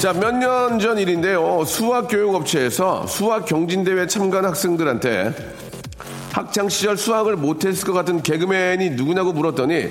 자, 0.00 0.14
몇 0.14 0.32
년 0.38 0.78
전 0.78 0.98
일인데요. 0.98 1.62
수학 1.66 2.08
교육업체에서 2.08 3.06
수학 3.06 3.44
경진대회 3.44 4.06
참가한 4.06 4.46
학생들한테 4.46 5.34
학창 6.32 6.70
시절 6.70 6.96
수학을 6.96 7.36
못했을 7.36 7.86
것 7.86 7.92
같은 7.92 8.22
개그맨이 8.22 8.90
누구냐고 8.90 9.32
물었더니 9.34 9.88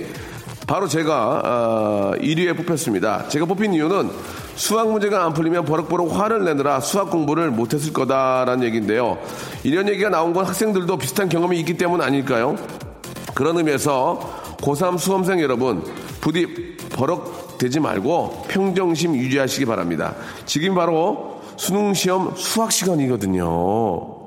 바로 0.65 0.87
제가 0.87 1.41
어, 1.45 2.11
1위에 2.19 2.57
뽑혔습니다. 2.57 3.27
제가 3.27 3.45
뽑힌 3.45 3.73
이유는 3.75 4.09
수학 4.55 4.89
문제가 4.89 5.25
안 5.25 5.33
풀리면 5.33 5.65
버럭버럭 5.65 6.11
화를 6.19 6.43
내느라 6.43 6.79
수학 6.79 7.11
공부를 7.11 7.51
못했을 7.51 7.93
거다라는 7.93 8.63
얘기인데요. 8.63 9.19
이런 9.63 9.87
얘기가 9.89 10.09
나온 10.09 10.33
건 10.33 10.45
학생들도 10.45 10.97
비슷한 10.97 11.29
경험이 11.29 11.59
있기 11.59 11.77
때문 11.77 12.01
아닐까요? 12.01 12.55
그런 13.35 13.57
의미에서 13.57 14.57
고3 14.59 14.97
수험생 14.97 15.39
여러분 15.39 15.83
부디 16.19 16.77
버럭 16.93 17.48
되지 17.59 17.79
말고 17.79 18.45
평정심 18.47 19.15
유지하시기 19.15 19.65
바랍니다. 19.65 20.15
지금 20.45 20.73
바로 20.73 21.41
수능 21.57 21.93
시험 21.93 22.33
수학 22.35 22.71
시간이거든요. 22.71 24.17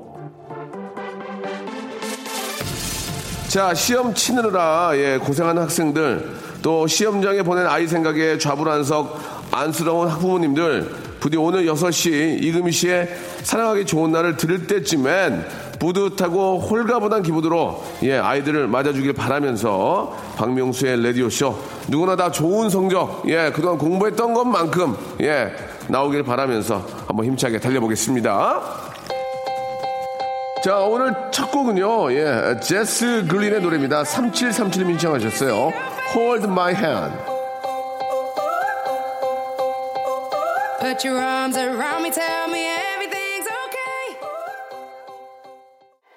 자, 3.47 3.73
시험 3.73 4.13
치느라 4.13 4.91
예, 4.95 5.17
고생하는 5.17 5.63
학생들, 5.63 6.37
또 6.61 6.87
시험장에 6.87 7.43
보낸 7.43 7.67
아이 7.67 7.87
생각에 7.87 8.37
좌불안석 8.37 9.49
안쓰러운 9.51 10.07
학부모님들, 10.07 10.89
부디 11.19 11.37
오늘 11.37 11.65
6시 11.65 12.41
이금희 12.43 12.71
씨의 12.71 13.15
사랑하기 13.43 13.85
좋은 13.85 14.11
날을 14.11 14.37
들을 14.37 14.67
때쯤엔 14.67 15.45
뿌듯하고 15.83 16.59
홀가분한 16.59 17.23
기분으로 17.23 17.83
예, 18.03 18.17
아이들을 18.17 18.67
맞아주길 18.67 19.11
바라면서 19.11 20.15
박명수의 20.37 21.03
라디오쇼 21.03 21.59
누구나 21.89 22.15
다 22.15 22.31
좋은 22.31 22.69
성적 22.69 23.23
예, 23.27 23.51
그동안 23.53 23.77
공부했던 23.77 24.33
것만큼 24.33 24.95
예, 25.21 25.51
나오길 25.89 26.23
바라면서 26.23 26.85
한번 27.05 27.25
힘차게 27.25 27.59
달려보겠습니다. 27.59 28.61
자, 30.63 30.79
오늘 30.79 31.13
첫 31.31 31.51
곡은요, 31.51 32.13
예, 32.13 32.57
제스 32.61 33.25
글린의 33.27 33.59
노래입니다. 33.61 34.03
3737님 34.03 34.91
신청하셨어요. 34.91 35.73
Hold 36.15 36.45
my 36.45 36.73
hand. 36.73 37.13
Put 40.79 41.05
your 41.05 41.21
arms 41.21 41.57
around 41.57 42.03
me, 42.03 42.11
tell 42.11 42.49
me 42.49 42.72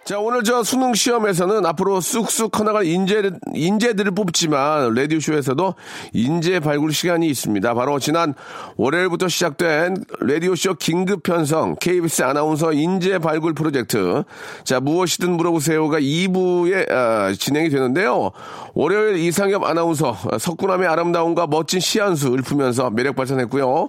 자, 0.06 0.20
오늘 0.20 0.44
저 0.44 0.62
수능 0.62 0.94
시험에서는 0.94 1.66
앞으로 1.66 2.00
쑥쑥 2.00 2.52
커나갈 2.52 2.86
인재, 2.86 3.28
인재들을 3.52 4.12
뽑지만, 4.12 4.94
라디오쇼에서도 4.94 5.74
인재 6.12 6.60
발굴 6.60 6.92
시간이 6.92 7.26
있습니다. 7.26 7.74
바로 7.74 7.98
지난 7.98 8.32
월요일부터 8.76 9.26
시작된 9.26 9.96
라디오쇼 10.20 10.74
긴급 10.74 11.24
편성 11.24 11.74
KBS 11.80 12.22
아나운서 12.22 12.72
인재 12.72 13.18
발굴 13.18 13.52
프로젝트. 13.52 14.22
자, 14.62 14.78
무엇이든 14.78 15.32
물어보세요가 15.32 15.98
2부에 15.98 16.88
아, 16.88 17.34
진행이 17.36 17.70
되는데요. 17.70 18.30
월요일 18.74 19.16
이상엽 19.16 19.64
아나운서, 19.64 20.16
석구남의 20.38 20.86
아름다움과 20.86 21.48
멋진 21.48 21.80
시한수 21.80 22.28
읊으면서 22.28 22.90
매력 22.90 23.16
발산했고요. 23.16 23.88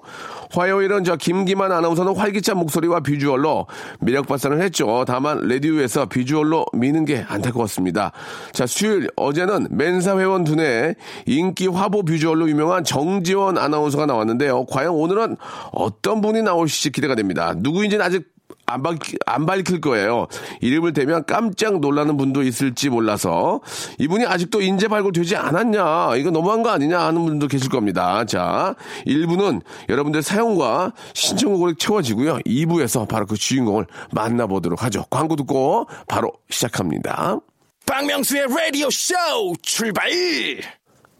화요일은 0.51 1.03
저 1.03 1.15
김기만 1.15 1.71
아나운서는 1.71 2.15
활기찬 2.15 2.57
목소리와 2.57 3.01
비주얼로 3.01 3.67
매력 3.99 4.27
발산을 4.27 4.61
했죠. 4.61 5.03
다만 5.05 5.47
라디오에서 5.47 6.05
비주얼로 6.07 6.65
미는 6.73 7.05
게 7.05 7.25
안타까웠습니다. 7.27 8.11
자 8.51 8.65
수요일 8.65 9.09
어제는 9.15 9.67
멘사 9.71 10.17
회원 10.17 10.43
두뇌 10.43 10.95
인기 11.25 11.67
화보 11.67 12.03
비주얼로 12.03 12.49
유명한 12.49 12.83
정지원 12.83 13.57
아나운서가 13.57 14.05
나왔는데요. 14.05 14.65
과연 14.65 14.91
오늘은 14.91 15.37
어떤 15.71 16.21
분이 16.21 16.41
나올지 16.41 16.91
기대가 16.91 17.15
됩니다. 17.15 17.53
누구인지는 17.57 18.03
아직 18.05 18.36
안, 18.65 18.83
밝히, 18.83 19.17
안 19.25 19.45
밝힐 19.45 19.79
거예요. 19.81 20.27
이름을 20.61 20.93
대면 20.93 21.23
깜짝 21.25 21.79
놀라는 21.79 22.17
분도 22.17 22.43
있을지 22.43 22.89
몰라서 22.89 23.61
이분이 23.97 24.25
아직도 24.25 24.61
인재 24.61 24.87
발굴되지 24.87 25.35
않았냐 25.37 26.17
이거 26.17 26.31
너무한 26.31 26.63
거 26.63 26.69
아니냐 26.69 26.99
하는 26.99 27.25
분도 27.25 27.47
계실 27.47 27.69
겁니다. 27.69 28.25
자 28.25 28.75
1부는 29.05 29.61
여러분들 29.89 30.21
사용과 30.21 30.93
신청곡으로 31.13 31.75
채워지고요. 31.75 32.39
2부에서 32.39 33.07
바로 33.07 33.25
그 33.25 33.37
주인공을 33.37 33.85
만나보도록 34.11 34.83
하죠. 34.83 35.05
광고 35.09 35.35
듣고 35.35 35.87
바로 36.07 36.33
시작합니다. 36.49 37.39
박명수의 37.85 38.47
라디오 38.49 38.89
쇼 38.89 39.15
출발! 39.61 40.09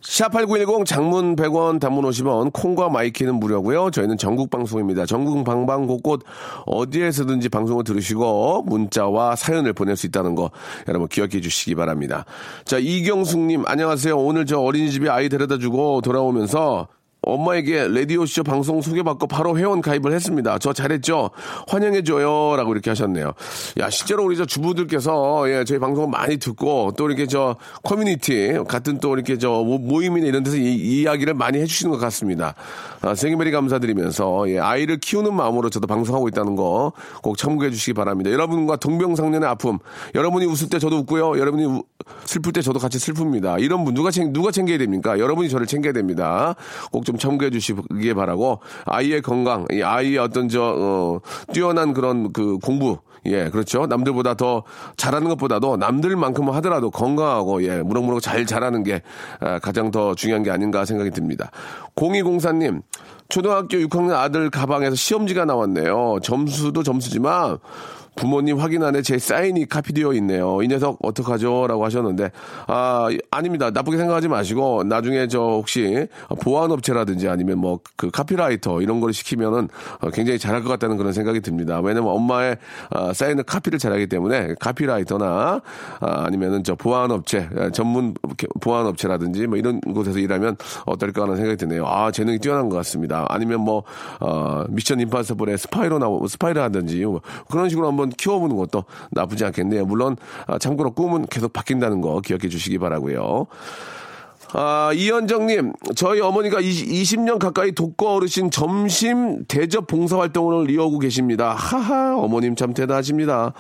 샵8910 0.08 0.86
장문 0.86 1.36
100원 1.36 1.82
단문 1.82 2.06
50원 2.06 2.54
콩과 2.54 2.90
my 2.90 3.03
K는 3.03 3.36
무료고요. 3.36 3.92
저희는 3.92 4.18
전국 4.18 4.50
방송입니다. 4.50 5.06
전국 5.06 5.44
방방 5.44 5.86
곳곳 5.86 6.24
어디에서든지 6.66 7.50
방송을 7.50 7.84
들으시고 7.84 8.64
문자와 8.64 9.36
사연을 9.36 9.74
보낼 9.74 9.98
수 9.98 10.08
있다는 10.08 10.36
거 10.36 10.50
여러분 10.88 11.10
기억해 11.10 11.42
주시기 11.42 11.76
바랍니다. 11.76 12.24
자, 12.64 12.78
이경숙님 12.80 13.64
안녕하세요. 13.68 14.18
오늘 14.18 14.46
저 14.46 14.60
어린이집에 14.60 15.10
아이 15.10 15.28
데려다 15.28 15.58
주고 15.58 16.00
돌아오면서 16.02 16.88
엄마에게 17.34 17.88
라디오쇼 17.88 18.44
방송 18.44 18.82
소개받고 18.82 19.28
바로 19.28 19.58
회원 19.58 19.82
가입을 19.82 20.14
했습니다. 20.14 20.58
저 20.60 20.74
잘했죠? 20.74 21.30
환영해줘요. 21.68 22.56
라고 22.56 22.74
이렇게 22.74 22.90
하셨네요. 22.92 23.34
야, 23.80 23.90
실제로 23.90 24.26
우리 24.26 24.38
저 24.38 24.46
주부들께서, 24.46 25.50
예, 25.50 25.64
저희 25.66 25.80
방송을 25.80 26.10
많이 26.10 26.38
듣고, 26.38 26.94
또 26.98 27.08
이렇게 27.08 27.26
저 27.28 27.56
커뮤니티, 27.84 28.58
같은 28.68 29.00
또 29.00 29.14
이렇게 29.14 29.38
저 29.38 29.50
모임이나 29.64 30.28
이런 30.28 30.44
데서 30.44 30.58
이, 30.58 30.76
이야기를 31.02 31.34
많이 31.34 31.60
해주시는 31.60 31.92
것 31.92 32.00
같습니다. 32.00 32.56
아, 33.02 33.14
thank 33.16 33.31
you 33.31 33.40
very 33.40 33.52
감사드리면서, 33.52 34.50
예, 34.50 34.60
아이를 34.60 35.00
키우는 35.00 35.34
마음으로 35.34 35.70
저도 35.70 35.88
방송하고 35.88 36.28
있다는 36.28 36.56
거 36.56 36.92
꼭 37.22 37.38
참고해 37.38 37.72
주시기 37.72 37.94
바랍니다. 37.94 38.32
여러분과 38.32 38.78
동병상련의 38.78 39.48
아픔, 39.50 39.80
여러분이 40.16 40.46
웃을 40.46 40.70
때 40.70 40.80
저도 40.80 40.98
웃고요. 41.00 41.40
여러분이 41.40 41.66
우, 41.66 41.84
슬플 42.26 42.54
때 42.54 42.62
저도 42.62 42.80
같이 42.80 42.98
슬픕니다. 42.98 43.62
이런 43.62 43.84
분 43.84 43.94
누가 43.94 44.12
챙, 44.12 44.32
누가 44.34 44.52
챙겨야 44.52 44.78
됩니까? 44.78 45.20
여러분이 45.20 45.50
저를 45.50 45.68
챙겨야 45.68 45.94
됩니다. 45.94 46.56
꼭 46.92 47.08
좀 47.08 47.17
참고해 47.18 47.50
주시기 47.52 48.14
바라고 48.14 48.60
아이의 48.86 49.22
건강, 49.22 49.66
이 49.72 49.82
아이의 49.82 50.18
어떤 50.18 50.50
저 50.50 50.76
어, 50.78 51.20
뛰어난 51.54 51.94
그런 51.94 52.32
그 52.34 52.58
공부 52.60 52.98
예, 53.28 53.50
그렇죠. 53.50 53.86
남들보다 53.88 54.36
더 54.36 54.64
잘하는 54.96 55.28
것보다도 55.30 55.78
남들만큼 55.78 56.50
하더라도 56.50 56.90
건강하고, 56.90 57.64
예, 57.64 57.82
무럭무럭 57.82 58.22
잘 58.22 58.46
자라는 58.46 58.84
게 58.84 59.02
아, 59.40 59.60
가장 59.60 59.92
더 59.92 60.16
중요한 60.16 60.44
게 60.44 60.52
아닌가 60.52 60.86
생각이 60.86 61.12
듭니다. 61.12 61.52
0204님, 61.96 62.82
초등학교 63.30 63.78
6학년 63.78 64.14
아들 64.14 64.50
가방에서 64.50 64.96
시험지가 64.96 65.46
나왔네요. 65.46 66.20
점수도 66.24 66.84
점수지만, 66.84 67.58
부모님 68.18 68.58
확인 68.58 68.84
안에 68.84 69.02
제 69.02 69.18
사인이 69.18 69.68
카피되어 69.68 70.14
있네요. 70.14 70.62
이 70.62 70.68
녀석 70.68 70.98
어떡하죠? 71.02 71.68
라고 71.68 71.86
하셨는데, 71.86 72.32
아, 72.68 73.08
아닙니다. 73.32 73.72
나쁘게 73.72 73.98
생각하지 73.98 74.28
마시고, 74.28 74.84
나중에 74.84 75.28
저 75.28 75.40
혹시 75.40 76.08
보안업체라든지 76.42 77.30
아니면 77.30 77.60
뭐 77.60 77.78
그 77.96 78.12
카피라이터 78.12 78.82
이런 78.82 79.00
걸 79.00 79.14
시키면은 79.14 79.70
어, 80.02 80.10
굉장히 80.12 80.40
잘할 80.40 80.64
것 80.64 80.70
같다는 80.70 80.98
그런 80.98 81.14
생각이 81.14 81.42
듭니다. 81.42 81.80
왜냐면 81.80 82.12
엄마의 82.12 82.58
아, 82.90 83.14
사인을 83.14 83.44
카피를 83.44 83.80
잘하기 83.80 84.08
때문에 84.08 84.56
카피라이터나 84.60 85.62
아, 86.00 86.24
아니면은 86.26 86.64
저 86.64 86.76
보안업체, 86.76 87.50
아, 87.58 87.70
전문 87.72 88.14
보안업체라든지 88.62 89.48
뭐 89.48 89.58
이런 89.58 89.80
곳에서 89.82 90.20
일하면 90.20 90.58
어떨까 90.86 91.24
하는 91.24 91.36
생각이 91.36 91.58
드네요. 91.58 91.86
아, 91.88 92.12
재능이 92.12 92.40
뛰어난 92.40 92.70
것 92.70 92.76
같습니다. 92.78 93.26
아니면 93.30 93.62
뭐, 93.62 93.84
어, 94.20 94.64
미션 94.70 95.00
임파서블의 95.00 95.58
스파이로 95.58 96.00
나오, 96.00 96.28
스파이를 96.28 96.62
하든지 96.62 97.04
뭐 97.06 97.22
그런 97.50 97.70
식으로 97.70 97.88
한번 97.88 98.07
키워보는 98.10 98.56
것도 98.56 98.86
나쁘지 99.12 99.46
않겠네요. 99.46 99.86
물론, 99.86 100.18
아, 100.46 100.58
참고로 100.58 100.92
꿈은 100.92 101.28
계속 101.28 101.54
바뀐다는 101.54 102.02
거 102.02 102.22
기억해 102.22 102.50
주시기 102.50 102.78
바라고요 102.78 103.48
아, 104.54 104.92
이현정님, 104.94 105.74
저희 105.96 106.22
어머니가 106.22 106.62
20, 106.62 107.22
년 107.22 107.38
가까이 107.38 107.74
독거 107.74 108.14
어르신 108.14 108.50
점심 108.50 109.44
대접 109.46 109.88
봉사활동을 109.88 110.72
이어오고 110.72 111.00
계십니다. 111.00 111.54
하하, 111.54 112.16
어머님 112.18 112.56
참 112.56 112.74
대단하십니다. 112.74 113.54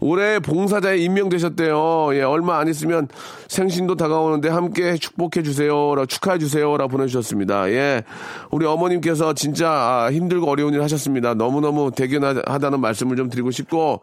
올해 0.00 0.38
봉사자에 0.38 0.98
임명되셨대요. 0.98 2.10
예, 2.12 2.22
얼마 2.22 2.58
안 2.58 2.68
있으면 2.68 3.08
생신도 3.48 3.96
다가오는데 3.96 4.48
함께 4.48 4.96
축복해 4.96 5.42
주세요. 5.42 5.94
축하해 6.06 6.38
주세요. 6.38 6.76
라 6.76 6.86
보내주셨습니다. 6.86 7.70
예. 7.70 8.02
우리 8.50 8.66
어머님께서 8.66 9.32
진짜 9.34 9.68
아, 9.70 10.10
힘들고 10.12 10.48
어려운 10.48 10.74
일 10.74 10.82
하셨습니다. 10.82 11.34
너무너무 11.34 11.90
대견하다는 11.90 12.80
말씀을 12.80 13.16
좀 13.16 13.30
드리고 13.30 13.50
싶고, 13.50 14.00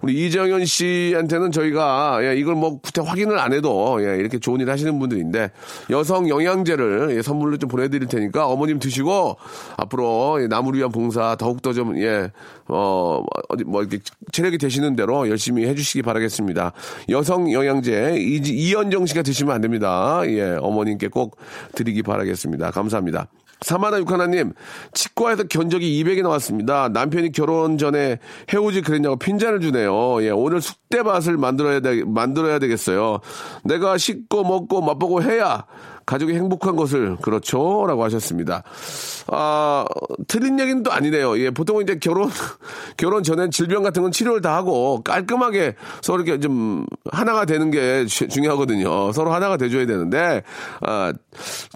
우리 0.00 0.26
이정현 0.26 0.64
씨한테는 0.64 1.52
저희가, 1.52 2.20
예, 2.22 2.36
이걸 2.36 2.54
뭐 2.54 2.78
구태 2.80 3.02
확인을 3.02 3.38
안 3.38 3.52
해도, 3.52 3.98
예, 4.00 4.16
이렇게 4.18 4.38
좋은 4.38 4.60
일 4.60 4.70
하시는 4.70 4.98
분들인데, 4.98 5.50
여성 5.90 6.28
영양제를 6.28 7.16
예, 7.16 7.22
선물로 7.22 7.56
좀 7.56 7.68
보내드릴 7.68 8.08
테니까 8.08 8.46
어머님 8.46 8.78
드시고, 8.78 9.36
앞으로 9.76 10.42
예, 10.42 10.46
나무를 10.46 10.78
위한 10.78 10.92
봉사 10.92 11.34
더욱더 11.36 11.72
좀, 11.72 11.98
예, 11.98 12.30
어, 12.68 13.24
어디, 13.48 13.64
뭐 13.64 13.82
이렇게 13.82 13.98
체력이 14.30 14.58
되시는 14.58 14.96
대로 14.96 15.28
열심히 15.32 15.66
해주시기 15.66 16.02
바라겠습니다. 16.02 16.72
여성 17.08 17.52
영양제 17.52 18.16
이, 18.18 18.40
이현정 18.44 19.06
씨가 19.06 19.22
드시면 19.22 19.54
안 19.54 19.60
됩니다. 19.60 20.22
예, 20.26 20.56
어머님께 20.60 21.08
꼭 21.08 21.36
드리기 21.74 22.02
바라겠습니다. 22.02 22.70
감사합니다. 22.70 23.28
사마나 23.62 23.98
육하나님, 23.98 24.52
치과에서 24.92 25.44
견적이 25.44 26.02
200이 26.02 26.22
나왔습니다. 26.22 26.88
남편이 26.88 27.32
결혼 27.32 27.78
전에 27.78 28.18
해오지 28.52 28.82
그랬냐고 28.82 29.16
핀잔을 29.16 29.60
주네요. 29.60 30.22
예, 30.22 30.30
오늘 30.30 30.60
숙대밭을 30.60 31.36
만들어야 31.36 31.80
되, 31.80 32.02
만들어야 32.04 32.58
되겠어요. 32.58 33.20
내가 33.64 33.98
씻고 33.98 34.44
먹고 34.44 34.82
맛보고 34.82 35.22
해야 35.22 35.64
가족이 36.04 36.34
행복한 36.34 36.76
것을 36.76 37.16
그렇죠 37.22 37.84
라고 37.86 38.04
하셨습니다. 38.04 38.62
아 39.28 39.84
틀린 40.28 40.58
얘기는 40.60 40.82
또 40.82 40.92
아니네요. 40.92 41.38
예, 41.38 41.50
보통 41.50 41.80
이제 41.80 41.98
결혼 41.98 42.28
결혼 42.96 43.22
전엔 43.22 43.50
질병 43.50 43.82
같은 43.82 44.02
건 44.02 44.12
치료를 44.12 44.40
다 44.40 44.56
하고 44.56 45.02
깔끔하게 45.02 45.76
서로 46.02 46.22
이렇게 46.22 46.40
좀 46.40 46.84
하나가 47.10 47.44
되는 47.44 47.70
게 47.70 48.04
주, 48.06 48.28
중요하거든요. 48.28 49.12
서로 49.12 49.32
하나가 49.32 49.56
돼줘야 49.56 49.86
되는데 49.86 50.42
아 50.80 51.12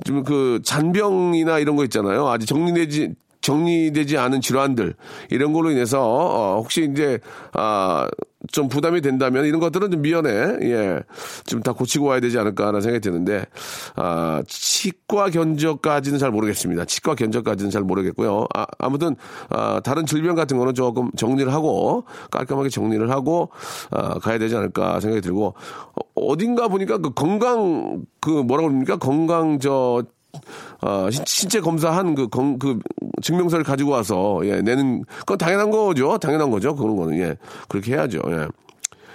좀 0.04 0.26
그 0.26 0.60
잔병이나 0.64 1.58
이런 1.58 1.76
거 1.76 1.84
있잖아요. 1.84 2.28
아직 2.28 2.46
정리되지 2.46 3.14
정리되지 3.42 4.18
않은 4.18 4.40
질환들 4.40 4.94
이런 5.30 5.52
걸로 5.52 5.70
인해서 5.70 6.02
어, 6.02 6.56
혹시 6.56 6.88
이제 6.90 7.20
아, 7.52 8.08
좀 8.52 8.68
부담이 8.68 9.00
된다면 9.00 9.44
이런 9.46 9.60
것들은 9.60 9.90
좀 9.90 10.02
미연에 10.02 10.30
예, 10.62 11.02
좀다 11.46 11.72
고치고 11.72 12.06
와야 12.06 12.20
되지 12.20 12.38
않을까라는 12.38 12.80
생각이 12.80 13.00
드는데 13.00 13.46
아, 13.94 14.42
치과 14.46 15.30
견적까지는 15.30 16.18
잘 16.18 16.30
모르겠습니다. 16.30 16.84
치과 16.84 17.14
견적까지는 17.14 17.70
잘 17.70 17.82
모르겠고요. 17.82 18.46
아, 18.54 18.88
무튼 18.88 19.16
아, 19.50 19.80
다른 19.84 20.06
질병 20.06 20.34
같은 20.34 20.58
거는 20.58 20.74
조금 20.74 21.10
정리를 21.16 21.52
하고 21.52 22.04
깔끔하게 22.30 22.68
정리를 22.68 23.10
하고 23.10 23.50
아, 23.90 24.18
가야 24.18 24.38
되지 24.38 24.56
않을까 24.56 25.00
생각이 25.00 25.20
들고 25.20 25.54
어, 25.94 26.00
어딘가 26.14 26.68
보니까 26.68 26.98
그 26.98 27.10
건강 27.10 28.04
그 28.20 28.30
뭐라고 28.30 28.68
그럽니까 28.68 28.96
건강 28.96 29.58
저 29.58 30.02
어, 30.82 31.08
신체 31.10 31.60
검사한 31.60 32.14
그, 32.14 32.28
건, 32.28 32.58
그 32.58 32.78
증명서를 33.22 33.64
가지고 33.64 33.90
와서 33.92 34.40
예, 34.44 34.60
내는 34.62 35.04
그건 35.20 35.38
당연한 35.38 35.70
거죠. 35.70 36.18
당연한 36.18 36.50
거죠. 36.50 36.74
그런 36.74 36.96
거는 36.96 37.18
예. 37.18 37.36
그렇게 37.68 37.92
해야죠. 37.94 38.20
예. 38.28 38.48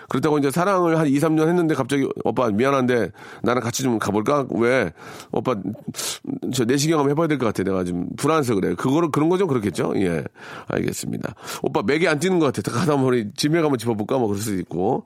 그렇다고 0.09 0.37
이제 0.39 0.51
사랑을 0.51 0.99
한 0.99 1.07
2, 1.07 1.17
3년 1.19 1.47
했는데 1.47 1.73
갑자기 1.73 2.05
오빠 2.25 2.49
미안한데 2.49 3.11
나랑 3.43 3.63
같이 3.63 3.81
좀 3.81 3.97
가볼까? 3.97 4.45
왜? 4.49 4.91
오빠 5.31 5.55
저 6.53 6.65
내시경 6.65 6.99
한번 6.99 7.11
해봐야 7.11 7.27
될 7.27 7.37
것 7.37 7.45
같아. 7.45 7.63
내가 7.63 7.85
좀 7.85 8.09
불안해서 8.17 8.55
그래. 8.55 8.75
그거를 8.75 9.09
그런 9.09 9.29
거죠 9.29 9.47
그렇겠죠? 9.47 9.93
예. 9.95 10.21
알겠습니다. 10.67 11.33
오빠 11.61 11.81
맥이 11.83 12.09
안 12.09 12.19
뛰는 12.19 12.39
것 12.39 12.53
같아. 12.53 12.77
가다 12.77 12.97
머리 12.97 13.31
집에 13.37 13.61
가면 13.61 13.77
짚어볼까? 13.77 14.17
뭐 14.17 14.27
그럴 14.27 14.41
수도 14.41 14.57
있고. 14.59 15.05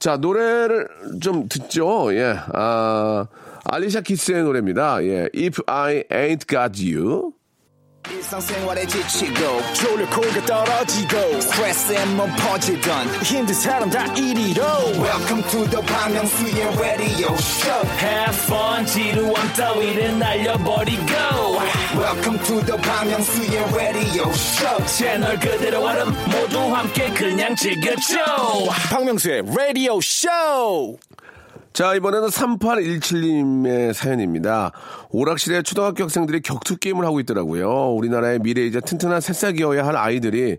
자 0.00 0.16
노래를 0.16 0.88
좀 1.20 1.48
듣죠. 1.48 2.12
예. 2.16 2.34
아. 2.54 3.26
알리샤 3.66 4.02
키스의 4.02 4.42
노래입니다. 4.44 5.02
예, 5.04 5.28
If 5.34 5.62
I 5.66 6.02
Ain't 6.10 6.46
Got 6.48 6.94
You. 6.94 7.32
일상생활에 8.10 8.84
지치고, 8.86 9.62
졸려 9.72 10.06
코가 10.10 10.44
떨어지고, 10.44 11.40
스트레스에 11.40 12.04
몸 12.16 12.28
퍼지던, 12.36 13.06
힘든 13.24 13.54
사람 13.54 13.88
다 13.88 14.04
이리로. 14.14 14.62
welcome 15.00 15.42
to 15.48 15.64
the 15.70 15.80
Bang 15.86 16.12
Myung-soo's 16.12 16.78
radio 16.78 17.32
show 17.40 17.88
Have 17.96 18.36
fun 18.44 18.84
지루함 18.84 19.52
따위를 19.56 20.18
날려버리고 20.18 21.12
welcome 21.96 22.38
to 22.44 22.60
the 22.66 22.76
Bang 22.82 23.08
Myung-soo's 23.08 23.74
radio 23.74 24.28
show 24.28 24.84
채널 24.86 25.38
그대로 25.40 25.80
얼음 25.82 26.12
모두 26.30 26.58
함께 26.74 27.08
그냥 27.14 27.56
즐겨줘 27.56 28.18
박명수의 28.90 29.44
라디오 29.56 29.98
쇼 30.02 30.28
자, 31.74 31.92
이번에는 31.96 32.28
3817님의 32.28 33.92
사연입니다. 33.94 34.70
오락실에 35.10 35.62
초등학교 35.62 36.04
학생들이 36.04 36.40
격투 36.40 36.76
게임을 36.76 37.04
하고 37.04 37.18
있더라고요. 37.18 37.94
우리나라의 37.94 38.38
미래이자 38.38 38.78
튼튼한 38.78 39.20
새싹이어야 39.20 39.84
할 39.84 39.96
아이들이 39.96 40.58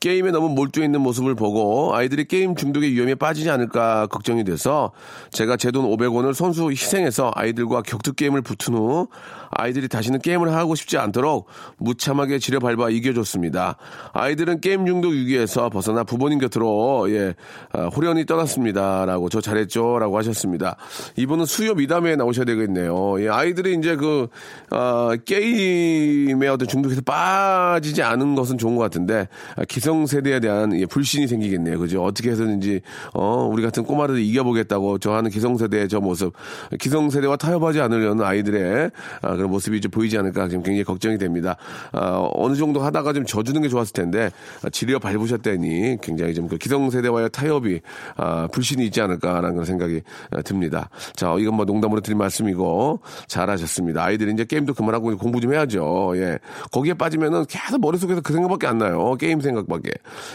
게임에 0.00 0.32
너무 0.32 0.50
몰두해 0.50 0.84
있는 0.84 1.00
모습을 1.00 1.34
보고 1.34 1.94
아이들이 1.94 2.26
게임 2.26 2.56
중독의 2.56 2.92
위험에 2.92 3.14
빠지지 3.14 3.48
않을까 3.48 4.06
걱정이 4.08 4.44
돼서 4.44 4.92
제가 5.32 5.56
제 5.56 5.70
돈 5.70 5.86
500원을 5.86 6.34
손수 6.34 6.70
희생해서 6.70 7.30
아이들과 7.34 7.80
격투 7.80 8.12
게임을 8.12 8.42
붙은 8.42 8.74
후 8.74 9.08
아이들이 9.50 9.88
다시는 9.88 10.20
게임을 10.20 10.52
하고 10.54 10.74
싶지 10.74 10.96
않도록 10.96 11.48
무참하게 11.78 12.38
즈려밟아 12.38 12.90
이겨줬습니다. 12.90 13.76
아이들은 14.12 14.60
게임 14.60 14.86
중독 14.86 15.10
위기에서 15.10 15.68
벗어나 15.68 16.04
부모님 16.04 16.38
곁으로 16.38 17.10
예, 17.10 17.34
아, 17.72 17.86
호련히 17.86 18.24
떠났습니다라고 18.26 19.28
저 19.28 19.40
잘했죠라고 19.40 20.16
하셨습니다. 20.18 20.76
이분은 21.16 21.46
수요 21.46 21.74
미담에 21.74 22.14
나오셔야 22.14 22.44
되겠네요. 22.44 23.20
예, 23.22 23.28
아이들이 23.28 23.74
이제 23.74 23.96
그 23.96 24.28
어, 24.70 25.10
게임의 25.24 26.48
어떤 26.48 26.68
중독에서 26.68 27.00
빠지지 27.02 28.02
않은 28.02 28.36
것은 28.36 28.56
좋은 28.56 28.76
것 28.76 28.82
같은데 28.82 29.28
아, 29.56 29.64
기성 29.64 30.06
세대에 30.06 30.38
대한 30.38 30.78
예, 30.78 30.86
불신이 30.86 31.26
생기겠네요. 31.26 31.78
그죠? 31.80 32.04
어떻게 32.04 32.30
해서든지 32.30 32.82
어, 33.14 33.48
우리 33.50 33.64
같은 33.64 33.82
꼬마들을 33.82 34.20
이겨보겠다고 34.20 34.98
저 34.98 35.12
하는 35.12 35.28
기성 35.30 35.56
세대의 35.56 35.88
저 35.88 35.98
모습, 36.00 36.34
기성 36.78 37.10
세대와 37.10 37.36
타협하지 37.36 37.80
않으려는 37.80 38.24
아이들의 38.24 38.90
아, 39.22 39.39
그런 39.40 39.50
모습이 39.50 39.80
좀 39.80 39.90
보이지 39.90 40.18
않을까 40.18 40.48
지금 40.48 40.62
굉장히 40.62 40.84
걱정이 40.84 41.16
됩니다. 41.16 41.56
아, 41.92 42.28
어느 42.34 42.54
정도 42.54 42.80
하다가 42.80 43.14
좀 43.14 43.24
져주는 43.24 43.60
게 43.62 43.68
좋았을 43.68 43.94
텐데 43.94 44.30
아, 44.62 44.68
지려 44.68 44.98
밟으셨다니 44.98 45.98
굉장히 46.02 46.34
좀 46.34 46.50
그 46.50 46.58
기성세대와의 46.58 47.30
타협이 47.30 47.80
아, 48.16 48.48
불신이 48.48 48.84
있지 48.86 49.00
않을까라는 49.00 49.52
그런 49.52 49.64
생각이 49.64 50.02
아, 50.32 50.42
듭니다. 50.42 50.90
자, 51.14 51.36
이건 51.38 51.54
뭐 51.54 51.64
농담으로 51.64 52.00
드린 52.00 52.18
말씀이고 52.18 53.00
잘하셨습니다. 53.28 54.04
아이들이 54.04 54.32
이제 54.32 54.44
게임도 54.44 54.74
그만하고 54.74 55.16
공부 55.16 55.40
좀 55.40 55.54
해야죠. 55.54 56.12
예. 56.16 56.38
거기에 56.72 56.94
빠지면은 56.94 57.46
계속 57.46 57.80
머릿속에서 57.80 58.20
그 58.20 58.32
생각밖에 58.32 58.66
안 58.66 58.78
나요. 58.78 59.14
게임 59.14 59.40
생각밖에. 59.40 59.92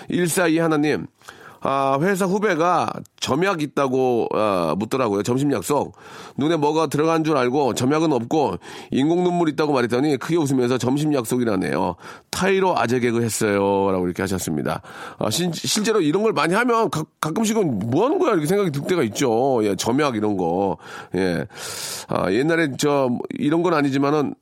142 0.07 0.59
하나님. 0.59 1.07
아, 1.67 1.97
회사 1.99 2.25
후배가 2.25 2.93
점약 3.19 3.63
있다고 3.63 4.29
아, 4.33 4.75
묻더라고요. 4.77 5.23
점심 5.23 5.51
약속. 5.51 5.97
눈에 6.37 6.57
뭐가 6.57 6.87
들어간 6.87 7.23
줄 7.23 7.37
알고 7.37 7.73
점약은 7.73 8.13
없고 8.13 8.57
인공 8.91 9.23
눈물 9.23 9.49
있다고 9.49 9.73
말했더니 9.73 10.17
크게 10.17 10.35
웃으면서 10.37 10.77
점심 10.77 11.11
약속이라네요. 11.15 11.95
타이로 12.29 12.77
아재 12.77 12.99
개그 12.99 13.23
했어요라고 13.23 14.05
이렇게 14.05 14.21
하셨습니다. 14.21 14.83
아, 15.17 15.31
신, 15.31 15.51
실제로 15.53 16.01
이런 16.01 16.21
걸 16.21 16.33
많이 16.33 16.53
하면 16.53 16.91
가, 16.91 17.03
가끔씩은 17.19 17.89
뭐 17.89 18.05
하는 18.05 18.19
거야 18.19 18.33
이렇게 18.33 18.45
생각이 18.45 18.69
들 18.69 18.83
때가 18.83 19.01
있죠. 19.03 19.59
예, 19.63 19.75
점약 19.75 20.15
이런 20.15 20.37
거. 20.37 20.77
예. 21.15 21.47
아, 22.09 22.31
옛날에 22.31 22.73
저 22.77 23.09
이런 23.39 23.63
건 23.63 23.73
아니지만은 23.73 24.35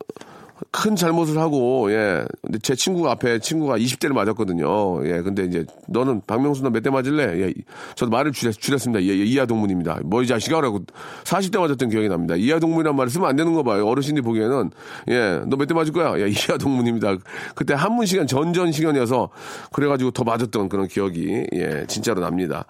큰 0.72 0.96
잘못을 0.96 1.38
하고, 1.38 1.92
예. 1.92 2.26
근데 2.42 2.60
제 2.60 2.76
친구 2.76 3.10
앞에 3.10 3.40
친구가 3.40 3.78
20대를 3.78 4.14
맞았거든요. 4.14 5.06
예. 5.08 5.22
근데 5.22 5.44
이제 5.46 5.66
너는 5.88 6.22
박명수 6.28 6.64
너 6.64 6.70
몇 6.70 6.82
대 6.84 6.90
맞을래? 6.90 7.42
예. 7.42 7.54
저도 7.96 8.10
말을 8.12 8.32
줄였, 8.32 8.54
줄였습니다. 8.54 9.04
예, 9.04 9.08
예, 9.10 9.24
이하 9.24 9.46
동문입니다. 9.46 10.00
뭐 10.06 10.22
이 10.24 10.28
자식아 10.28 10.62
라고 10.62 10.80
40대 11.24 11.60
맞았던 11.60 11.90
기억이 11.90 12.08
납니다. 12.10 12.36
이하 12.36 12.60
동문이란 12.60 12.96
말을 12.96 13.10
쓰면 13.10 13.28
안 13.30 13.36
되는 13.36 13.54
거 13.54 13.64
봐요. 13.64 13.88
어르신들이 13.88 14.24
보기에는. 14.24 14.72
예. 15.10 15.42
너 15.48 15.58
몇 15.58 15.66
대 15.68 15.74
맞을 15.74 15.94
거야? 15.94 16.20
야, 16.22 16.26
이하 16.28 16.58
동문입니다. 16.58 17.16
그때 17.56 17.74
한문 17.74 18.06
시간, 18.06 18.26
전전 18.28 18.72
시간이어서 18.72 19.30
그래 19.72 19.88
가지고 19.88 20.12
더 20.12 20.24
맞았던 20.24 20.70
그런 20.70 20.88
기억이, 20.88 21.48
예. 21.54 21.86
진짜로 21.88 22.22
납니다. 22.22 22.66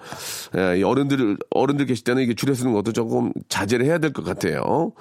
예. 0.58 0.80
이 0.80 0.84
어른들, 0.84 1.38
어른들 1.52 1.86
계실 1.86 2.04
때는 2.04 2.24
이게 2.24 2.34
줄여 2.34 2.54
쓰는 2.54 2.74
것도 2.74 2.92
조금 2.92 3.32
자제를 3.50 3.86
해야 3.86 3.98
될 3.98 4.14
것 4.14 4.24
같아요. 4.24 4.92